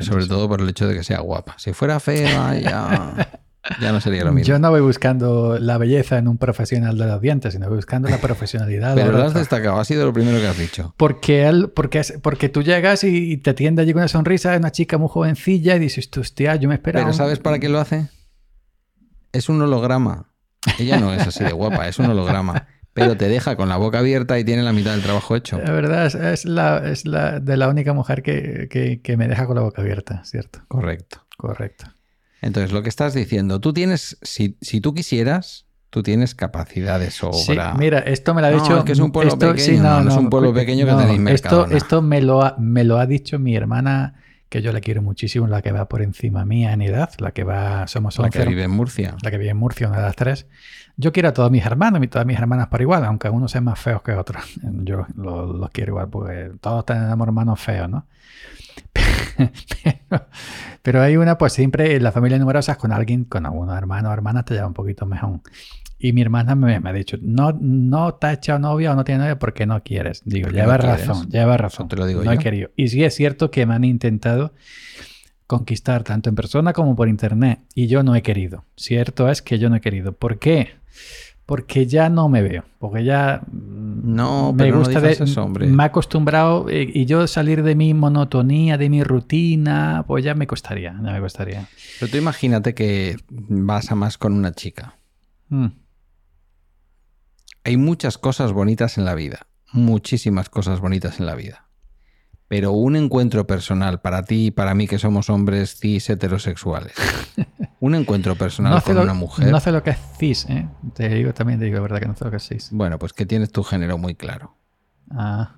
Sobre 0.00 0.26
todo 0.26 0.48
por 0.48 0.60
el 0.60 0.68
hecho 0.68 0.88
de 0.88 0.94
que 0.96 1.04
sea 1.04 1.20
guapa. 1.20 1.54
Si 1.58 1.72
fuera 1.72 2.00
fea, 2.00 2.58
ya, 2.58 3.40
ya 3.80 3.92
no 3.92 4.00
sería 4.00 4.24
lo 4.24 4.32
mismo. 4.32 4.46
Yo 4.48 4.58
no 4.58 4.70
voy 4.70 4.80
buscando 4.80 5.58
la 5.58 5.78
belleza 5.78 6.18
en 6.18 6.28
un 6.28 6.38
profesional 6.38 6.96
de 6.98 7.06
los 7.06 7.20
dientes, 7.20 7.52
sino 7.54 7.66
voy 7.68 7.76
buscando 7.76 8.08
la 8.08 8.18
profesionalidad. 8.18 8.94
Pero 8.94 9.12
lo 9.12 9.22
has 9.22 9.34
destacado, 9.34 9.78
ha 9.78 9.84
sido 9.84 10.04
lo 10.06 10.12
primero 10.12 10.38
que 10.38 10.46
has 10.46 10.58
dicho. 10.58 10.94
Porque, 10.96 11.46
él, 11.46 11.70
porque, 11.74 12.02
porque 12.22 12.48
tú 12.48 12.62
llegas 12.62 13.04
y, 13.04 13.36
te 13.38 13.50
atiende 13.50 13.82
allí 13.82 13.92
con 13.92 14.00
una 14.00 14.08
sonrisa, 14.08 14.56
una 14.56 14.72
chica 14.72 14.98
muy 14.98 15.08
jovencilla, 15.08 15.76
y 15.76 15.78
dices, 15.78 16.10
"Tú, 16.10 16.20
hostia, 16.20 16.56
yo 16.56 16.68
me 16.68 16.74
esperaba. 16.74 17.06
Pero 17.06 17.16
¿sabes 17.16 17.38
para 17.38 17.58
qué 17.58 17.68
lo 17.68 17.78
hace? 17.80 18.08
Es 19.32 19.48
un 19.48 19.60
holograma. 19.60 20.32
Ella 20.78 20.98
no 20.98 21.12
es 21.14 21.26
así 21.26 21.44
de 21.44 21.52
guapa, 21.52 21.86
es 21.88 21.98
un 21.98 22.06
holograma. 22.06 22.66
Pero 22.94 23.16
te 23.16 23.28
deja 23.28 23.54
con 23.56 23.68
la 23.68 23.76
boca 23.76 24.00
abierta 24.00 24.38
y 24.40 24.44
tiene 24.44 24.62
la 24.64 24.72
mitad 24.72 24.90
del 24.92 25.02
trabajo 25.02 25.36
hecho. 25.36 25.58
La 25.58 25.70
verdad 25.70 26.06
es, 26.06 26.14
es 26.16 26.44
la, 26.44 26.78
es 26.90 27.06
la 27.06 27.38
de 27.38 27.56
la 27.56 27.68
única 27.68 27.92
mujer 27.92 28.22
que, 28.22 28.66
que- 28.68 29.00
que 29.02 29.16
me 29.16 29.28
deja 29.28 29.46
con 29.46 29.54
la 29.54 29.62
boca 29.62 29.82
abierta, 29.82 30.24
¿cierto? 30.24 30.60
Correcto. 30.66 31.24
Correcto. 31.36 31.84
Entonces, 32.40 32.72
lo 32.72 32.82
que 32.82 32.88
estás 32.88 33.14
diciendo, 33.14 33.60
tú 33.60 33.72
tienes, 33.72 34.18
si, 34.22 34.56
si 34.60 34.80
tú 34.80 34.94
quisieras, 34.94 35.66
tú 35.90 36.02
tienes 36.02 36.34
capacidad 36.34 37.00
de 37.00 37.10
Sí, 37.10 37.18
sobra. 37.18 37.74
mira, 37.74 37.98
esto 38.00 38.34
me 38.34 38.40
lo 38.42 38.48
ha 38.48 38.50
No, 38.50 38.62
dicho. 38.62 38.78
es 38.78 38.84
que 38.84 38.92
es 38.92 38.98
un 39.00 39.10
pueblo 39.12 39.32
esto- 39.32 39.52
pequeño, 39.54 39.82
no, 39.82 40.02
no 40.04 40.10
es 40.10 40.16
un 40.16 40.30
pueblo 40.30 40.52
pequeño 40.54 40.86
que 40.86 40.92
tenéis 40.92 41.18
esto, 41.18 41.22
Mercadona. 41.56 41.76
esto 41.76 42.02
me 42.02 42.20
lo, 42.20 42.42
ha, 42.42 42.56
me 42.58 42.84
lo 42.84 42.98
ha 42.98 43.06
dicho 43.06 43.38
mi 43.38 43.56
hermana, 43.56 44.14
que 44.48 44.62
yo 44.62 44.72
la 44.72 44.80
quiero 44.80 45.02
muchísimo, 45.02 45.46
la 45.46 45.60
que 45.62 45.72
va 45.72 45.88
por 45.88 46.00
encima 46.00 46.44
mía 46.44 46.72
en 46.72 46.80
edad, 46.82 47.10
la 47.18 47.32
que 47.32 47.44
va, 47.44 47.86
somos 47.86 48.18
la 48.18 48.30
que 48.30 48.38
11, 48.38 48.48
vive 48.48 48.62
en 48.62 48.70
Murcia. 48.70 49.16
la 49.22 49.30
que 49.30 49.36
vive 49.38 49.50
en 49.50 49.56
Murcia, 49.58 49.88
una 49.88 49.96
de 49.98 50.02
las 50.04 50.16
tres. 50.16 50.46
Yo 50.96 51.12
quiero 51.12 51.28
a 51.28 51.32
todos 51.32 51.50
mis 51.50 51.64
hermanos 51.66 52.02
y 52.02 52.08
todas 52.08 52.26
mis 52.26 52.38
hermanas 52.38 52.68
por 52.68 52.80
igual, 52.80 53.04
aunque 53.04 53.28
unos 53.28 53.52
sean 53.52 53.64
más 53.64 53.78
feos 53.78 54.00
que 54.02 54.12
otros. 54.12 54.42
Yo 54.84 55.06
los, 55.16 55.54
los 55.56 55.70
quiero 55.70 55.92
igual, 55.92 56.08
porque 56.08 56.50
todos 56.60 56.86
tenemos 56.86 57.26
hermanos 57.26 57.60
feos, 57.60 57.88
¿no? 57.90 58.06
Pero, 58.92 59.50
pero 60.82 61.02
hay 61.02 61.16
una, 61.16 61.38
pues 61.38 61.52
siempre 61.52 61.96
en 61.96 62.02
la 62.02 62.12
familia 62.12 62.38
numerosa 62.38 62.76
con 62.76 62.92
alguien, 62.92 63.24
con 63.24 63.46
algunos 63.46 63.76
hermanos 63.76 64.10
o 64.10 64.12
hermanas 64.12 64.44
te 64.44 64.54
lleva 64.54 64.66
un 64.66 64.74
poquito 64.74 65.06
mejor. 65.06 65.40
Y 65.98 66.12
mi 66.12 66.22
hermana 66.22 66.54
me, 66.54 66.78
me 66.78 66.90
ha 66.90 66.92
dicho, 66.92 67.16
no, 67.20 67.52
no 67.60 68.14
te 68.14 68.28
ha 68.28 68.32
echado 68.34 68.60
novia 68.60 68.92
o 68.92 68.94
no 68.94 69.02
tiene 69.04 69.20
novia 69.20 69.38
porque 69.38 69.66
no 69.66 69.82
quieres. 69.82 70.22
Digo, 70.24 70.48
lleva 70.48 70.78
no 70.78 70.84
razón, 70.84 71.28
lleva 71.28 71.56
razón. 71.56 71.86
Eso 71.86 71.88
te 71.88 71.96
lo 71.96 72.06
digo 72.06 72.22
no 72.22 72.30
he 72.30 72.36
yo. 72.36 72.40
querido. 72.40 72.70
Y 72.76 72.88
sí 72.88 73.02
es 73.02 73.14
cierto 73.14 73.50
que 73.50 73.66
me 73.66 73.74
han 73.74 73.84
intentado 73.84 74.52
conquistar 75.48 76.04
tanto 76.04 76.28
en 76.28 76.36
persona 76.36 76.72
como 76.72 76.94
por 76.94 77.08
internet 77.08 77.60
y 77.74 77.88
yo 77.88 78.02
no 78.04 78.14
he 78.14 78.22
querido. 78.22 78.64
Cierto 78.76 79.28
es 79.28 79.42
que 79.42 79.58
yo 79.58 79.70
no 79.70 79.76
he 79.76 79.80
querido. 79.80 80.12
¿Por 80.12 80.38
qué? 80.38 80.76
Porque 81.48 81.86
ya 81.86 82.10
no 82.10 82.28
me 82.28 82.42
veo, 82.42 82.62
porque 82.78 83.04
ya 83.04 83.40
No, 83.50 84.52
me 84.52 84.64
pero 84.64 84.72
no 84.76 84.78
gusta 84.80 85.00
digas 85.00 85.18
de, 85.18 85.24
eso, 85.24 85.44
hombre. 85.44 85.66
me 85.66 85.82
he 85.82 85.86
acostumbrado 85.86 86.68
eh, 86.68 86.86
y 86.92 87.06
yo 87.06 87.26
salir 87.26 87.62
de 87.62 87.74
mi 87.74 87.94
monotonía, 87.94 88.76
de 88.76 88.90
mi 88.90 89.02
rutina, 89.02 90.04
pues 90.06 90.22
ya 90.22 90.34
me 90.34 90.46
costaría, 90.46 90.92
ya 91.02 91.10
me 91.10 91.20
costaría. 91.20 91.66
Pero 91.98 92.12
tú 92.12 92.18
imagínate 92.18 92.74
que 92.74 93.16
vas 93.30 93.90
a 93.90 93.94
más 93.94 94.18
con 94.18 94.34
una 94.34 94.52
chica. 94.52 94.98
Mm. 95.48 95.68
Hay 97.64 97.76
muchas 97.78 98.18
cosas 98.18 98.52
bonitas 98.52 98.98
en 98.98 99.06
la 99.06 99.14
vida, 99.14 99.46
muchísimas 99.72 100.50
cosas 100.50 100.80
bonitas 100.80 101.18
en 101.18 101.24
la 101.24 101.34
vida. 101.34 101.67
Pero 102.48 102.72
un 102.72 102.96
encuentro 102.96 103.46
personal 103.46 104.00
para 104.00 104.22
ti 104.24 104.46
y 104.46 104.50
para 104.50 104.74
mí 104.74 104.88
que 104.88 104.98
somos 104.98 105.28
hombres 105.28 105.76
cis 105.78 106.08
heterosexuales. 106.08 106.94
Un 107.80 107.94
encuentro 107.94 108.34
personal 108.34 108.72
No 108.74 108.80
con 108.82 108.96
lo, 108.96 109.02
una 109.02 109.14
mujer. 109.14 109.52
no 109.52 109.60
sé 109.60 109.70
lo 109.70 109.84
que 109.84 109.90
es 109.90 109.98
cis, 110.18 110.46
¿eh? 110.48 110.66
Te 110.94 111.08
digo 111.10 111.32
también, 111.32 111.60
te 111.60 111.66
digo 111.66 111.76
la 111.76 111.82
verdad 111.82 112.00
que 112.00 112.06
no 112.06 112.16
sé 112.16 112.24
lo 112.24 112.30
que 112.32 112.38
es 112.38 112.48
cis. 112.48 112.70
Bueno, 112.72 112.98
pues 112.98 113.12
que 113.12 113.24
tienes 113.24 113.52
tu 113.52 113.62
género 113.62 113.98
muy 113.98 114.14
claro. 114.16 114.56
Ah, 115.10 115.54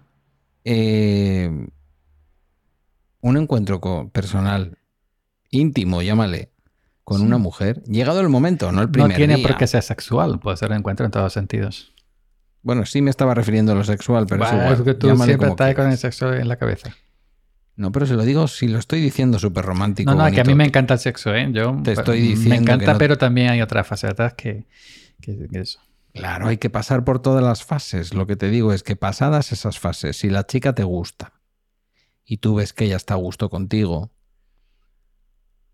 Eh, 0.65 1.51
un 3.23 3.37
encuentro 3.39 3.81
co- 3.81 4.11
personal, 4.11 4.77
íntimo, 5.51 6.03
llámale, 6.03 6.51
con 7.05 7.21
Sí. 7.21 7.25
una 7.27 7.39
mujer. 7.39 7.83
Llegado 7.85 8.21
el 8.21 8.29
momento, 8.29 8.71
no 8.73 8.81
el 8.83 8.89
no 8.89 8.93
primer 8.93 9.17
tiene 9.17 9.37
día. 9.37 9.47
por 9.49 9.57
qué 9.57 9.67
ser 9.67 9.83
sexual, 9.83 10.39
puede 10.41 10.57
ser 10.59 10.71
un 10.73 10.77
encuentro 10.79 11.07
en 11.07 11.13
todos 11.13 11.33
sentidos. 11.33 11.90
Bueno, 12.63 12.85
sí 12.87 13.01
me 13.03 13.11
estaba 13.11 13.35
refiriendo 13.35 13.73
a 13.73 13.75
lo 13.75 13.85
sexual, 13.85 14.27
pero 14.27 14.45
es 14.45 14.53
igual. 14.53 14.75
es 14.75 14.83
que 14.83 14.95
tú 14.95 15.07
Llámale 15.09 15.31
siempre 15.33 15.49
estás 15.49 15.75
con 15.75 15.91
el 15.91 15.97
sexo 15.99 16.33
en 16.35 16.47
la 16.49 16.57
cabeza. 16.57 16.91
No, 17.77 17.91
pero 17.93 18.05
si 18.05 18.13
lo 18.13 18.23
digo, 18.25 18.47
si 18.49 18.69
lo 18.69 18.79
estoy 18.79 19.01
diciendo 19.01 19.39
súper 19.39 19.65
romántico. 19.65 20.11
No, 20.11 20.17
no, 20.19 20.25
que 20.31 20.41
a 20.41 20.45
mí 20.45 20.49
bonito. 20.49 20.57
me 20.57 20.65
encanta 20.67 20.95
el 20.95 21.01
sexo, 21.01 21.35
¿eh? 21.35 21.49
Yo 21.53 21.79
Te 21.83 21.93
estoy 21.93 22.21
me 22.21 22.27
diciendo 22.29 22.55
encanta, 22.63 22.85
que 22.87 22.93
no- 22.93 22.99
pero 22.99 23.17
también 23.17 23.49
hay 23.49 23.63
otras 23.63 23.87
facetas 23.87 24.35
que, 24.35 24.67
que- 25.23 25.49
que 25.49 25.61
eso. 25.61 25.81
Claro, 26.13 26.49
hay 26.49 26.59
que 26.59 26.69
pasar 26.69 27.05
por 27.05 27.23
todas 27.23 27.43
las 27.43 27.65
fases. 27.65 28.13
Lo 28.13 28.27
que 28.27 28.37
te 28.37 28.51
digo 28.51 28.73
es 28.75 28.83
que 28.83 28.97
pasadas 28.97 29.53
esas 29.53 29.79
fases, 29.79 30.17
si 30.19 30.29
la 30.29 30.45
chica 30.45 30.75
te 30.75 30.83
gusta 30.85 31.33
y 32.27 32.39
tú 32.39 32.57
ves 32.57 32.73
que 32.75 32.85
ella 32.85 32.97
está 32.97 33.15
a 33.15 33.19
gusto 33.19 33.49
contigo, 33.49 34.11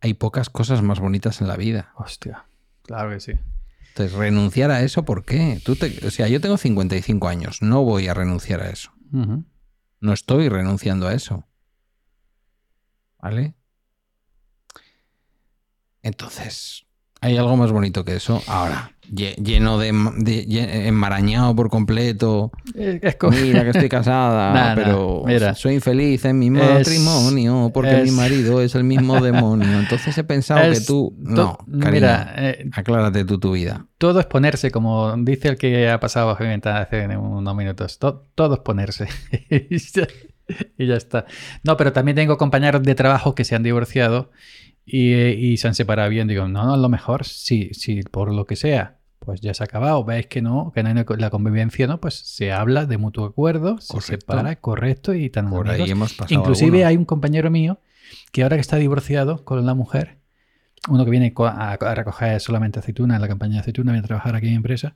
hay 0.00 0.14
pocas 0.14 0.50
cosas 0.50 0.82
más 0.82 1.00
bonitas 1.00 1.40
en 1.40 1.48
la 1.48 1.56
vida. 1.56 1.92
Hostia, 1.96 2.44
claro 2.82 3.10
que 3.10 3.20
sí. 3.20 3.32
Entonces, 3.88 4.12
renunciar 4.16 4.70
a 4.70 4.82
eso, 4.82 5.04
¿por 5.04 5.24
qué? 5.24 5.60
Tú 5.64 5.76
te- 5.76 6.06
o 6.06 6.10
sea, 6.10 6.28
yo 6.28 6.40
tengo 6.40 6.56
55 6.58 7.28
años, 7.28 7.62
no 7.62 7.82
voy 7.82 8.08
a 8.08 8.14
renunciar 8.14 8.60
a 8.62 8.68
eso. 8.70 8.92
No 10.00 10.12
estoy 10.12 10.48
renunciando 10.50 11.08
a 11.08 11.14
eso. 11.14 11.46
¿Vale? 13.18 13.54
Entonces, 16.02 16.86
¿hay 17.20 17.36
algo 17.36 17.56
más 17.56 17.72
bonito 17.72 18.04
que 18.04 18.16
eso? 18.16 18.42
Ahora, 18.46 18.92
lle- 19.10 19.34
lleno 19.36 19.78
de, 19.78 19.92
de- 20.18 20.46
lle- 20.46 20.86
enmarañado 20.86 21.54
por 21.56 21.70
completo. 21.70 22.50
Eh, 22.74 23.00
Es 23.02 23.16
Mira 23.30 23.64
que 23.64 23.70
estoy 23.70 23.88
casada, 23.98 24.52
Nah, 24.52 24.68
nah, 24.68 24.74
pero 24.74 25.22
mira. 25.26 25.54
soy 25.54 25.74
infeliz 25.74 26.24
en 26.24 26.38
mi 26.38 26.50
matrimonio 26.50 27.70
porque 27.72 27.96
mi 28.02 28.08
es- 28.08 28.12
marido 28.14 28.60
es 28.60 28.74
el 28.74 28.84
mismo 28.84 29.20
demonio. 29.22 29.78
Entonces 29.80 30.16
he 30.18 30.24
pensado 30.24 30.60
que 30.62 30.70
Es 30.76 30.86
tú... 30.86 31.14
to- 31.34 31.58
No, 31.66 31.80
cariño, 31.80 31.90
Mira, 31.92 32.34
eh, 32.36 32.68
aclárate 32.72 33.24
tú 33.24 33.38
tu 33.38 33.52
vida. 33.52 33.86
todo 33.98 34.20
es 34.20 34.26
ponerse, 34.26 34.70
como 34.70 35.14
dice 35.18 35.48
el 35.48 35.56
que 35.56 35.88
ha 35.90 35.98
pasado 36.00 36.26
bajo 36.28 36.42
mi 36.44 36.50
ventana 36.50 36.80
hace 36.80 37.06
unos 37.16 37.56
minutos. 37.56 37.98
To- 37.98 38.24
todo 38.34 38.54
es 38.54 38.60
ponerse. 38.60 39.08
y 40.78 40.86
ya 40.86 40.94
está. 40.94 41.26
No, 41.64 41.76
pero 41.76 41.92
también 41.92 42.14
tengo 42.16 42.36
compañeros 42.38 42.82
de 42.82 42.94
trabajo 42.94 43.34
que 43.34 43.44
se 43.44 43.54
han 43.56 43.62
divorciado 43.62 44.30
y, 44.86 45.12
y 45.12 45.56
se 45.58 45.68
han 45.68 45.74
separado 45.74 46.08
bien. 46.08 46.28
Digo, 46.28 46.48
no, 46.48 46.64
no, 46.64 46.74
a 46.74 46.76
lo 46.78 46.88
mejor, 46.88 47.24
si, 47.26 47.74
si 47.74 48.02
por 48.02 48.32
lo 48.32 48.46
que 48.46 48.56
sea, 48.56 48.98
pues 49.18 49.40
ya 49.40 49.52
se 49.52 49.64
ha 49.64 49.66
acabado. 49.66 50.04
Veis 50.04 50.26
que 50.28 50.40
no, 50.40 50.72
que 50.74 50.82
no 50.82 50.88
hay 50.88 51.04
la 51.18 51.30
convivencia, 51.30 51.86
¿no? 51.88 52.00
Pues 52.00 52.14
se 52.14 52.52
habla 52.52 52.86
de 52.86 52.96
mutuo 52.96 53.26
acuerdo, 53.26 53.78
se 53.80 53.88
Correcto. 53.92 54.26
separa, 54.26 54.56
correcto, 54.56 55.12
y 55.12 55.28
tan 55.28 55.50
Por 55.50 55.68
amigos. 55.68 55.84
ahí 55.84 55.90
hemos 55.90 56.14
pasado 56.14 56.40
Inclusive 56.40 56.68
algunos. 56.68 56.88
hay 56.88 56.96
un 56.96 57.04
compañero 57.04 57.50
mío 57.50 57.80
que 58.32 58.44
ahora 58.44 58.56
que 58.56 58.60
está 58.60 58.76
divorciado 58.76 59.44
con 59.44 59.66
la 59.66 59.74
mujer, 59.74 60.18
uno 60.88 61.04
que 61.04 61.10
viene 61.10 61.34
a, 61.36 61.76
recoger 61.96 62.40
solamente 62.40 62.78
aceituna 62.78 63.16
en 63.16 63.20
la 63.22 63.28
campaña 63.28 63.54
de 63.54 63.60
aceituna, 63.60 63.90
viene 63.92 64.04
a 64.04 64.06
trabajar 64.06 64.36
aquí 64.36 64.46
en 64.46 64.54
empresa, 64.54 64.94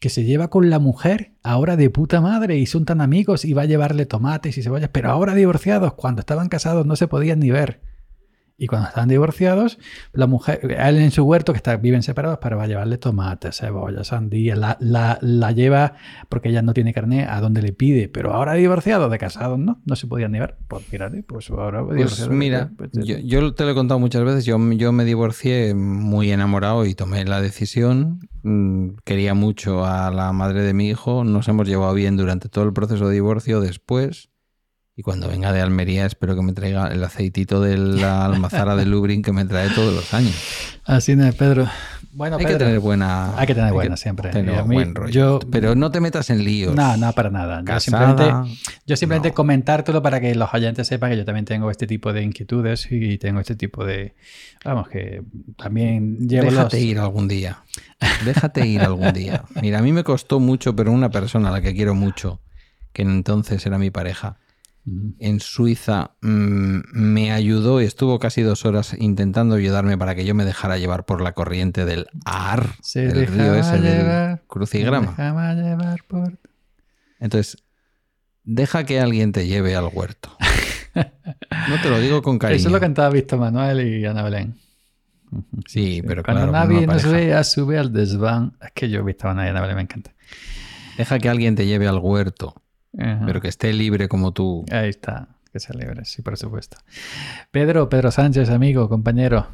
que 0.00 0.08
se 0.08 0.24
lleva 0.24 0.48
con 0.48 0.70
la 0.70 0.78
mujer 0.78 1.32
ahora 1.42 1.76
de 1.76 1.90
puta 1.90 2.22
madre 2.22 2.56
y 2.56 2.64
son 2.66 2.86
tan 2.86 3.02
amigos 3.02 3.44
y 3.44 3.52
va 3.52 3.62
a 3.62 3.66
llevarle 3.66 4.06
tomates 4.06 4.56
y 4.56 4.62
cebollas, 4.62 4.88
pero 4.90 5.10
ahora 5.10 5.34
divorciados, 5.34 5.92
cuando 5.94 6.20
estaban 6.20 6.48
casados 6.48 6.86
no 6.86 6.96
se 6.96 7.08
podían 7.08 7.40
ni 7.40 7.50
ver. 7.50 7.80
Y 8.58 8.68
cuando 8.68 8.88
estaban 8.88 9.10
divorciados, 9.10 9.78
la 10.12 10.26
mujer, 10.26 10.60
él 10.78 10.96
en 10.96 11.10
su 11.10 11.24
huerto, 11.24 11.52
que 11.52 11.58
está, 11.58 11.76
viven 11.76 12.02
separados, 12.02 12.38
pero 12.40 12.56
va 12.56 12.62
a 12.62 12.66
llevarle 12.66 12.96
tomates, 12.96 13.58
cebollas, 13.58 14.06
sandía, 14.06 14.56
la, 14.56 14.78
la, 14.80 15.18
la 15.20 15.52
lleva, 15.52 15.94
porque 16.30 16.48
ella 16.48 16.62
no 16.62 16.72
tiene 16.72 16.94
carne, 16.94 17.26
a 17.28 17.42
donde 17.42 17.60
le 17.60 17.74
pide. 17.74 18.08
Pero 18.08 18.32
ahora 18.32 18.54
divorciados, 18.54 19.10
de 19.10 19.18
casados, 19.18 19.58
no, 19.58 19.82
no 19.84 19.96
se 19.96 20.06
podían 20.06 20.32
ver. 20.32 20.56
Pues 20.68 20.86
fíjate, 20.86 21.22
pues 21.22 21.50
ahora 21.50 21.84
Pues 21.84 22.28
mira, 22.30 22.70
pues, 22.76 22.90
yo, 22.94 23.18
yo 23.18 23.52
te 23.52 23.64
lo 23.64 23.72
he 23.72 23.74
contado 23.74 24.00
muchas 24.00 24.24
veces, 24.24 24.46
yo, 24.46 24.58
yo 24.72 24.90
me 24.90 25.04
divorcié 25.04 25.74
muy 25.74 26.30
enamorado 26.30 26.86
y 26.86 26.94
tomé 26.94 27.26
la 27.26 27.42
decisión. 27.42 28.28
Mm, 28.42 28.96
Quería 29.04 29.34
mucho 29.34 29.84
a 29.84 30.10
la 30.10 30.32
madre 30.32 30.62
de 30.62 30.72
mi 30.72 30.88
hijo, 30.88 31.24
nos 31.24 31.46
hemos 31.48 31.68
llevado 31.68 31.92
bien 31.92 32.16
durante 32.16 32.48
todo 32.48 32.64
el 32.64 32.72
proceso 32.72 33.08
de 33.08 33.14
divorcio 33.14 33.60
después. 33.60 34.30
Y 34.98 35.02
cuando 35.02 35.28
venga 35.28 35.52
de 35.52 35.60
Almería 35.60 36.06
espero 36.06 36.34
que 36.34 36.40
me 36.42 36.54
traiga 36.54 36.88
el 36.88 37.04
aceitito 37.04 37.60
de 37.60 37.76
la 37.76 38.24
almazara 38.24 38.76
de 38.76 38.86
Lubrin 38.86 39.20
que 39.20 39.30
me 39.30 39.44
trae 39.44 39.68
todos 39.68 39.92
los 39.94 40.14
años. 40.14 40.34
Así 40.86 41.12
es, 41.12 41.34
Pedro. 41.34 41.68
Bueno, 42.12 42.38
Hay 42.38 42.46
que 42.46 42.54
tener 42.54 42.80
buena... 42.80 43.38
hay 43.38 43.46
que 43.46 43.54
tener 43.54 43.74
buena 43.74 43.98
siempre. 43.98 44.30
tener 44.30 44.64
mí- 44.64 44.74
buen 44.74 44.94
rollo. 44.94 45.10
yo- 45.12 45.40
Pero 45.50 45.74
no 45.74 45.90
te 45.90 46.00
metas 46.00 46.30
en 46.30 46.42
líos. 46.44 46.74
No, 46.74 46.96
no, 46.96 47.12
para 47.12 47.28
nada. 47.28 47.62
Yo 47.62 47.78
simplemente, 47.78 48.24
yo 48.86 48.96
simplemente 48.96 49.28
no. 49.28 49.34
comentártelo 49.34 50.00
para 50.02 50.18
que 50.18 50.34
los 50.34 50.48
oyentes 50.54 50.86
sepan 50.86 51.10
que 51.10 51.18
yo 51.18 51.26
también 51.26 51.44
tengo 51.44 51.70
este 51.70 51.86
tipo 51.86 52.14
de 52.14 52.22
inquietudes 52.22 52.88
y 52.90 53.18
tengo 53.18 53.40
este 53.40 53.54
tipo 53.54 53.84
de. 53.84 54.14
Vamos, 54.64 54.88
que 54.88 55.20
también 55.58 56.26
llevo 56.26 56.48
Déjate 56.50 56.76
los- 56.78 56.84
ir 56.86 56.98
algún 57.00 57.28
día. 57.28 57.58
Déjate 58.24 58.66
ir 58.66 58.80
algún 58.80 59.12
día. 59.12 59.44
Mira, 59.60 59.80
a 59.80 59.82
mí 59.82 59.92
me 59.92 60.04
costó 60.04 60.40
mucho, 60.40 60.74
pero 60.74 60.90
una 60.90 61.10
persona 61.10 61.50
a 61.50 61.52
la 61.52 61.60
que 61.60 61.74
quiero 61.74 61.94
mucho, 61.94 62.40
que 62.94 63.02
entonces 63.02 63.66
era 63.66 63.76
mi 63.76 63.90
pareja. 63.90 64.38
En 65.18 65.40
Suiza 65.40 66.12
mm, 66.22 66.78
me 66.94 67.32
ayudó 67.32 67.80
y 67.80 67.84
estuvo 67.84 68.18
casi 68.20 68.42
dos 68.42 68.64
horas 68.64 68.94
intentando 68.98 69.56
ayudarme 69.56 69.98
para 69.98 70.14
que 70.14 70.24
yo 70.24 70.34
me 70.34 70.44
dejara 70.44 70.78
llevar 70.78 71.04
por 71.04 71.20
la 71.20 71.32
corriente 71.32 71.84
del 71.84 72.06
Ar, 72.24 72.66
Se 72.82 73.04
el 73.06 73.26
río 73.26 73.54
ese 73.56 73.78
llevar, 73.80 74.28
del 74.38 74.46
crucigrama. 74.46 75.06
se 75.16 75.22
dejaba 75.22 75.54
llevar 75.54 75.98
por- 76.06 76.38
Entonces, 77.18 77.56
deja 78.44 78.84
que 78.84 79.00
alguien 79.00 79.32
te 79.32 79.46
lleve 79.46 79.74
al 79.76 79.88
huerto. 79.92 80.30
No 81.68 81.78
te 81.82 81.90
lo 81.90 82.00
digo 82.00 82.22
con 82.22 82.38
cariño. 82.38 82.56
Eso 82.58 82.68
es 82.68 82.72
lo 82.72 82.80
cantaba 82.80 83.10
Víctor 83.10 83.38
Manuel 83.38 83.86
y 83.86 84.06
Ana 84.06 84.22
Belén. 84.22 84.54
Sí, 85.66 86.00
pero 86.06 86.22
Cuando 86.22 86.48
claro, 86.50 86.52
nadie 86.52 86.86
nos 86.86 87.04
vea, 87.04 87.44
sube 87.44 87.76
al 87.78 87.92
desván. 87.92 88.56
Es 88.64 88.70
que 88.72 88.88
yo 88.88 89.04
Víctor 89.04 89.28
Manuel 89.34 89.48
y 89.48 89.50
Ana 89.50 89.60
Belén 89.60 89.76
me 89.76 89.82
encanta. 89.82 90.14
Deja 90.96 91.18
que 91.18 91.28
alguien 91.28 91.54
te 91.54 91.66
lleve 91.66 91.86
al 91.86 91.98
huerto, 91.98 92.54
Ajá. 92.98 93.22
pero 93.26 93.40
que 93.40 93.48
esté 93.48 93.72
libre 93.72 94.08
como 94.08 94.32
tú. 94.32 94.64
Ahí 94.70 94.88
está, 94.88 95.28
que 95.52 95.60
se 95.60 95.74
libre, 95.74 96.04
sí, 96.04 96.22
por 96.22 96.36
supuesto. 96.36 96.78
Pedro, 97.50 97.88
Pedro 97.88 98.10
Sánchez, 98.10 98.50
amigo, 98.50 98.88
compañero, 98.88 99.46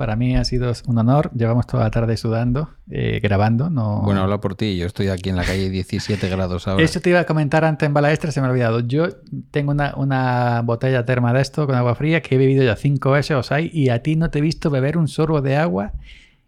para 0.00 0.16
mí 0.16 0.34
ha 0.34 0.44
sido 0.44 0.72
un 0.86 0.96
honor. 0.96 1.30
Llevamos 1.34 1.66
toda 1.66 1.84
la 1.84 1.90
tarde 1.90 2.16
sudando, 2.16 2.70
eh, 2.90 3.20
grabando. 3.22 3.68
No... 3.68 4.00
Bueno, 4.00 4.22
habla 4.22 4.40
por 4.40 4.54
ti. 4.54 4.78
Yo 4.78 4.86
estoy 4.86 5.08
aquí 5.08 5.28
en 5.28 5.36
la 5.36 5.44
calle 5.44 5.68
17 5.68 6.26
grados 6.30 6.66
ahora. 6.66 6.82
Eso 6.82 7.00
te 7.02 7.10
iba 7.10 7.20
a 7.20 7.26
comentar 7.26 7.66
antes 7.66 7.86
en 7.86 7.92
Balaestra, 7.92 8.32
se 8.32 8.40
me 8.40 8.46
ha 8.46 8.50
olvidado. 8.50 8.80
Yo 8.80 9.08
tengo 9.50 9.72
una, 9.72 9.92
una 9.96 10.62
botella 10.64 11.04
terma 11.04 11.34
de 11.34 11.42
esto 11.42 11.66
con 11.66 11.74
agua 11.74 11.94
fría 11.96 12.22
que 12.22 12.36
he 12.36 12.38
bebido 12.38 12.64
ya 12.64 12.76
cinco 12.76 13.10
veces, 13.10 13.36
o 13.36 13.42
sea, 13.42 13.60
y 13.60 13.90
a 13.90 14.02
ti 14.02 14.16
no 14.16 14.30
te 14.30 14.38
he 14.38 14.42
visto 14.42 14.70
beber 14.70 14.96
un 14.96 15.06
sorbo 15.06 15.42
de 15.42 15.56
agua 15.56 15.92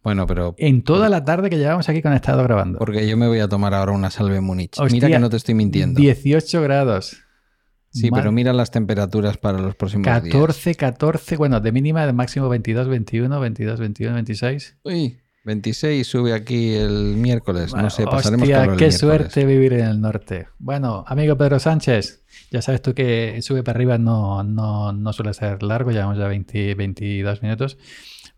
Bueno, 0.02 0.26
pero 0.26 0.54
en 0.58 0.82
toda 0.82 1.08
la 1.08 1.24
tarde 1.24 1.48
que 1.48 1.58
llevamos 1.58 1.88
aquí 1.88 2.02
conectado 2.02 2.42
grabando. 2.42 2.78
porque 2.78 3.06
yo 3.08 3.16
me 3.16 3.28
voy 3.28 3.38
a 3.40 3.48
tomar 3.48 3.72
ahora 3.74 3.92
una 3.92 4.10
salve 4.10 4.40
Múnich. 4.40 4.78
Hostia, 4.78 4.92
mira 4.94 5.08
que 5.08 5.18
no 5.18 5.30
te 5.30 5.36
estoy 5.36 5.54
mintiendo. 5.54 6.00
18 6.00 6.60
grados. 6.62 7.18
Sí, 7.90 8.10
Mal- 8.10 8.20
pero 8.20 8.32
mira 8.32 8.52
las 8.52 8.70
temperaturas 8.70 9.36
para 9.36 9.58
los 9.58 9.74
próximos 9.76 10.06
días. 10.06 10.22
14, 10.22 10.74
14, 10.74 11.36
bueno, 11.36 11.60
de 11.60 11.72
mínima, 11.72 12.06
de 12.06 12.12
máximo 12.14 12.48
22, 12.48 12.88
21, 12.88 13.38
22, 13.38 13.78
21, 13.80 14.14
26. 14.14 14.78
Uy, 14.82 15.18
26 15.44 16.06
sube 16.06 16.32
aquí 16.32 16.72
el 16.74 17.16
miércoles. 17.16 17.74
no 17.74 17.90
sé, 17.90 18.04
pasaremos 18.04 18.44
Hostia, 18.44 18.56
calor 18.60 18.72
el 18.72 18.78
qué 18.78 18.84
miércoles. 18.86 18.98
suerte 18.98 19.44
vivir 19.44 19.74
en 19.74 19.86
el 19.86 20.00
norte. 20.00 20.46
Bueno, 20.58 21.04
amigo 21.06 21.36
Pedro 21.36 21.58
Sánchez, 21.60 22.24
ya 22.50 22.62
sabes 22.62 22.80
tú 22.80 22.94
que 22.94 23.40
sube 23.42 23.62
para 23.62 23.76
arriba 23.76 23.98
no, 23.98 24.42
no, 24.42 24.92
no 24.92 25.12
suele 25.12 25.34
ser 25.34 25.62
largo, 25.62 25.90
llevamos 25.90 26.16
ya 26.16 26.26
20, 26.28 26.74
22 26.74 27.42
minutos. 27.42 27.76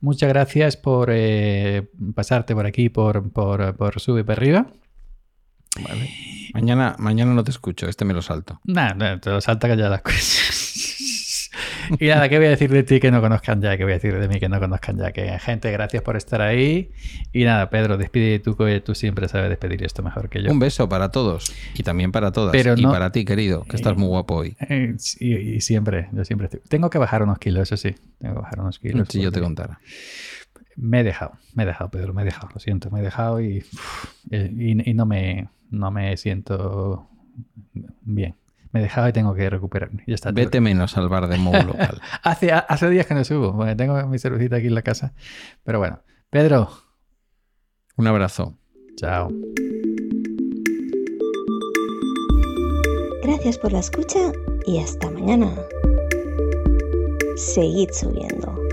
Muchas 0.04 0.28
gracias 0.28 0.76
por 0.76 1.08
eh, 1.10 1.88
pasarte 2.14 2.54
por 2.54 2.66
aquí, 2.66 2.90
por, 2.90 3.32
por, 3.32 3.74
por 3.74 3.98
sube 4.00 4.22
para 4.22 4.36
arriba. 4.36 4.66
Vale. 5.80 6.10
Mañana, 6.52 6.94
mañana 6.98 7.32
no 7.32 7.42
te 7.42 7.50
escucho, 7.50 7.88
este 7.88 8.04
me 8.04 8.12
lo 8.12 8.20
salto. 8.20 8.60
Nada, 8.64 9.18
te 9.18 9.30
lo 9.30 9.40
salta 9.40 9.66
que 9.66 9.78
ya 9.78 9.88
las 9.88 10.02
cosas. 10.02 10.98
y 12.00 12.06
nada, 12.06 12.28
¿qué 12.28 12.38
voy 12.38 12.46
a 12.46 12.50
decir 12.50 12.70
de 12.70 12.82
ti 12.82 13.00
que 13.00 13.10
no 13.10 13.20
conozcan 13.20 13.60
ya? 13.60 13.76
¿Qué 13.76 13.84
voy 13.84 13.92
a 13.92 13.96
decir 13.96 14.18
de 14.18 14.28
mí 14.28 14.38
que 14.40 14.48
no 14.48 14.58
conozcan 14.60 14.96
ya? 14.98 15.12
Que 15.12 15.38
gente, 15.38 15.70
gracias 15.70 16.02
por 16.02 16.16
estar 16.16 16.40
ahí. 16.40 16.90
Y 17.32 17.44
nada, 17.44 17.70
Pedro, 17.70 17.96
despide 17.96 18.38
tú, 18.38 18.56
que 18.56 18.80
tú 18.80 18.94
siempre 18.94 19.28
sabes 19.28 19.48
despedir 19.50 19.82
esto 19.84 20.02
mejor 20.02 20.28
que 20.28 20.42
yo. 20.42 20.50
Un 20.50 20.58
beso 20.58 20.88
para 20.88 21.10
todos 21.10 21.52
y 21.74 21.82
también 21.82 22.12
para 22.12 22.32
todas. 22.32 22.52
Pero 22.52 22.74
y 22.76 22.82
no- 22.82 22.90
para 22.92 23.10
ti, 23.12 23.24
querido, 23.24 23.64
que 23.64 23.76
estás 23.76 23.96
muy 23.96 24.08
guapo 24.08 24.34
hoy. 24.36 24.56
Eh, 24.68 24.94
y, 25.20 25.60
siempre, 25.60 26.08
yo 26.12 26.24
siempre 26.24 26.46
estoy- 26.46 26.60
Tengo 26.68 26.90
que 26.90 26.98
bajar 26.98 27.22
unos 27.22 27.38
kilos, 27.38 27.62
eso 27.62 27.76
sí. 27.76 27.94
Tengo 28.18 28.34
que 28.36 28.40
bajar 28.42 28.60
unos 28.60 28.78
kilos. 28.78 29.08
Si 29.10 29.20
yo 29.20 29.30
te 29.32 29.40
contara. 29.40 29.78
Me 30.76 31.00
he 31.00 31.04
dejado, 31.04 31.32
me 31.54 31.62
he 31.62 31.66
dejado, 31.66 31.88
Pedro, 31.90 32.12
me 32.14 32.22
he 32.22 32.24
dejado, 32.24 32.48
lo 32.52 32.58
siento, 32.58 32.90
me 32.90 32.98
he 32.98 33.02
dejado 33.02 33.40
y, 33.40 33.64
eh, 34.32 34.50
y, 34.56 34.90
y 34.90 34.94
no, 34.94 35.06
me, 35.06 35.48
no 35.70 35.92
me 35.92 36.16
siento 36.16 37.08
bien. 38.02 38.34
Me 38.74 38.80
he 38.80 38.82
dejado 38.82 39.08
y 39.08 39.12
tengo 39.12 39.34
que 39.34 39.48
recuperarme. 39.48 40.02
Ya 40.06 40.16
está. 40.16 40.32
Vete 40.32 40.60
menos 40.60 40.96
al 40.98 41.08
bar 41.08 41.28
de 41.28 41.38
Mou 41.38 41.54
local. 41.54 42.00
Hace, 42.24 42.50
hace 42.52 42.90
días 42.90 43.06
que 43.06 43.14
no 43.14 43.22
subo, 43.24 43.56
porque 43.56 43.76
tengo 43.76 44.04
mi 44.08 44.18
cervecita 44.18 44.56
aquí 44.56 44.66
en 44.66 44.74
la 44.74 44.82
casa. 44.82 45.14
Pero 45.62 45.78
bueno, 45.78 46.00
Pedro, 46.28 46.68
Un 47.96 48.08
abrazo. 48.08 48.58
chao. 48.96 49.30
Gracias 53.22 53.58
por 53.58 53.72
la 53.72 53.78
escucha 53.78 54.32
y 54.66 54.80
hasta 54.80 55.08
mañana. 55.10 55.50
Seguid 57.36 57.90
subiendo. 57.92 58.63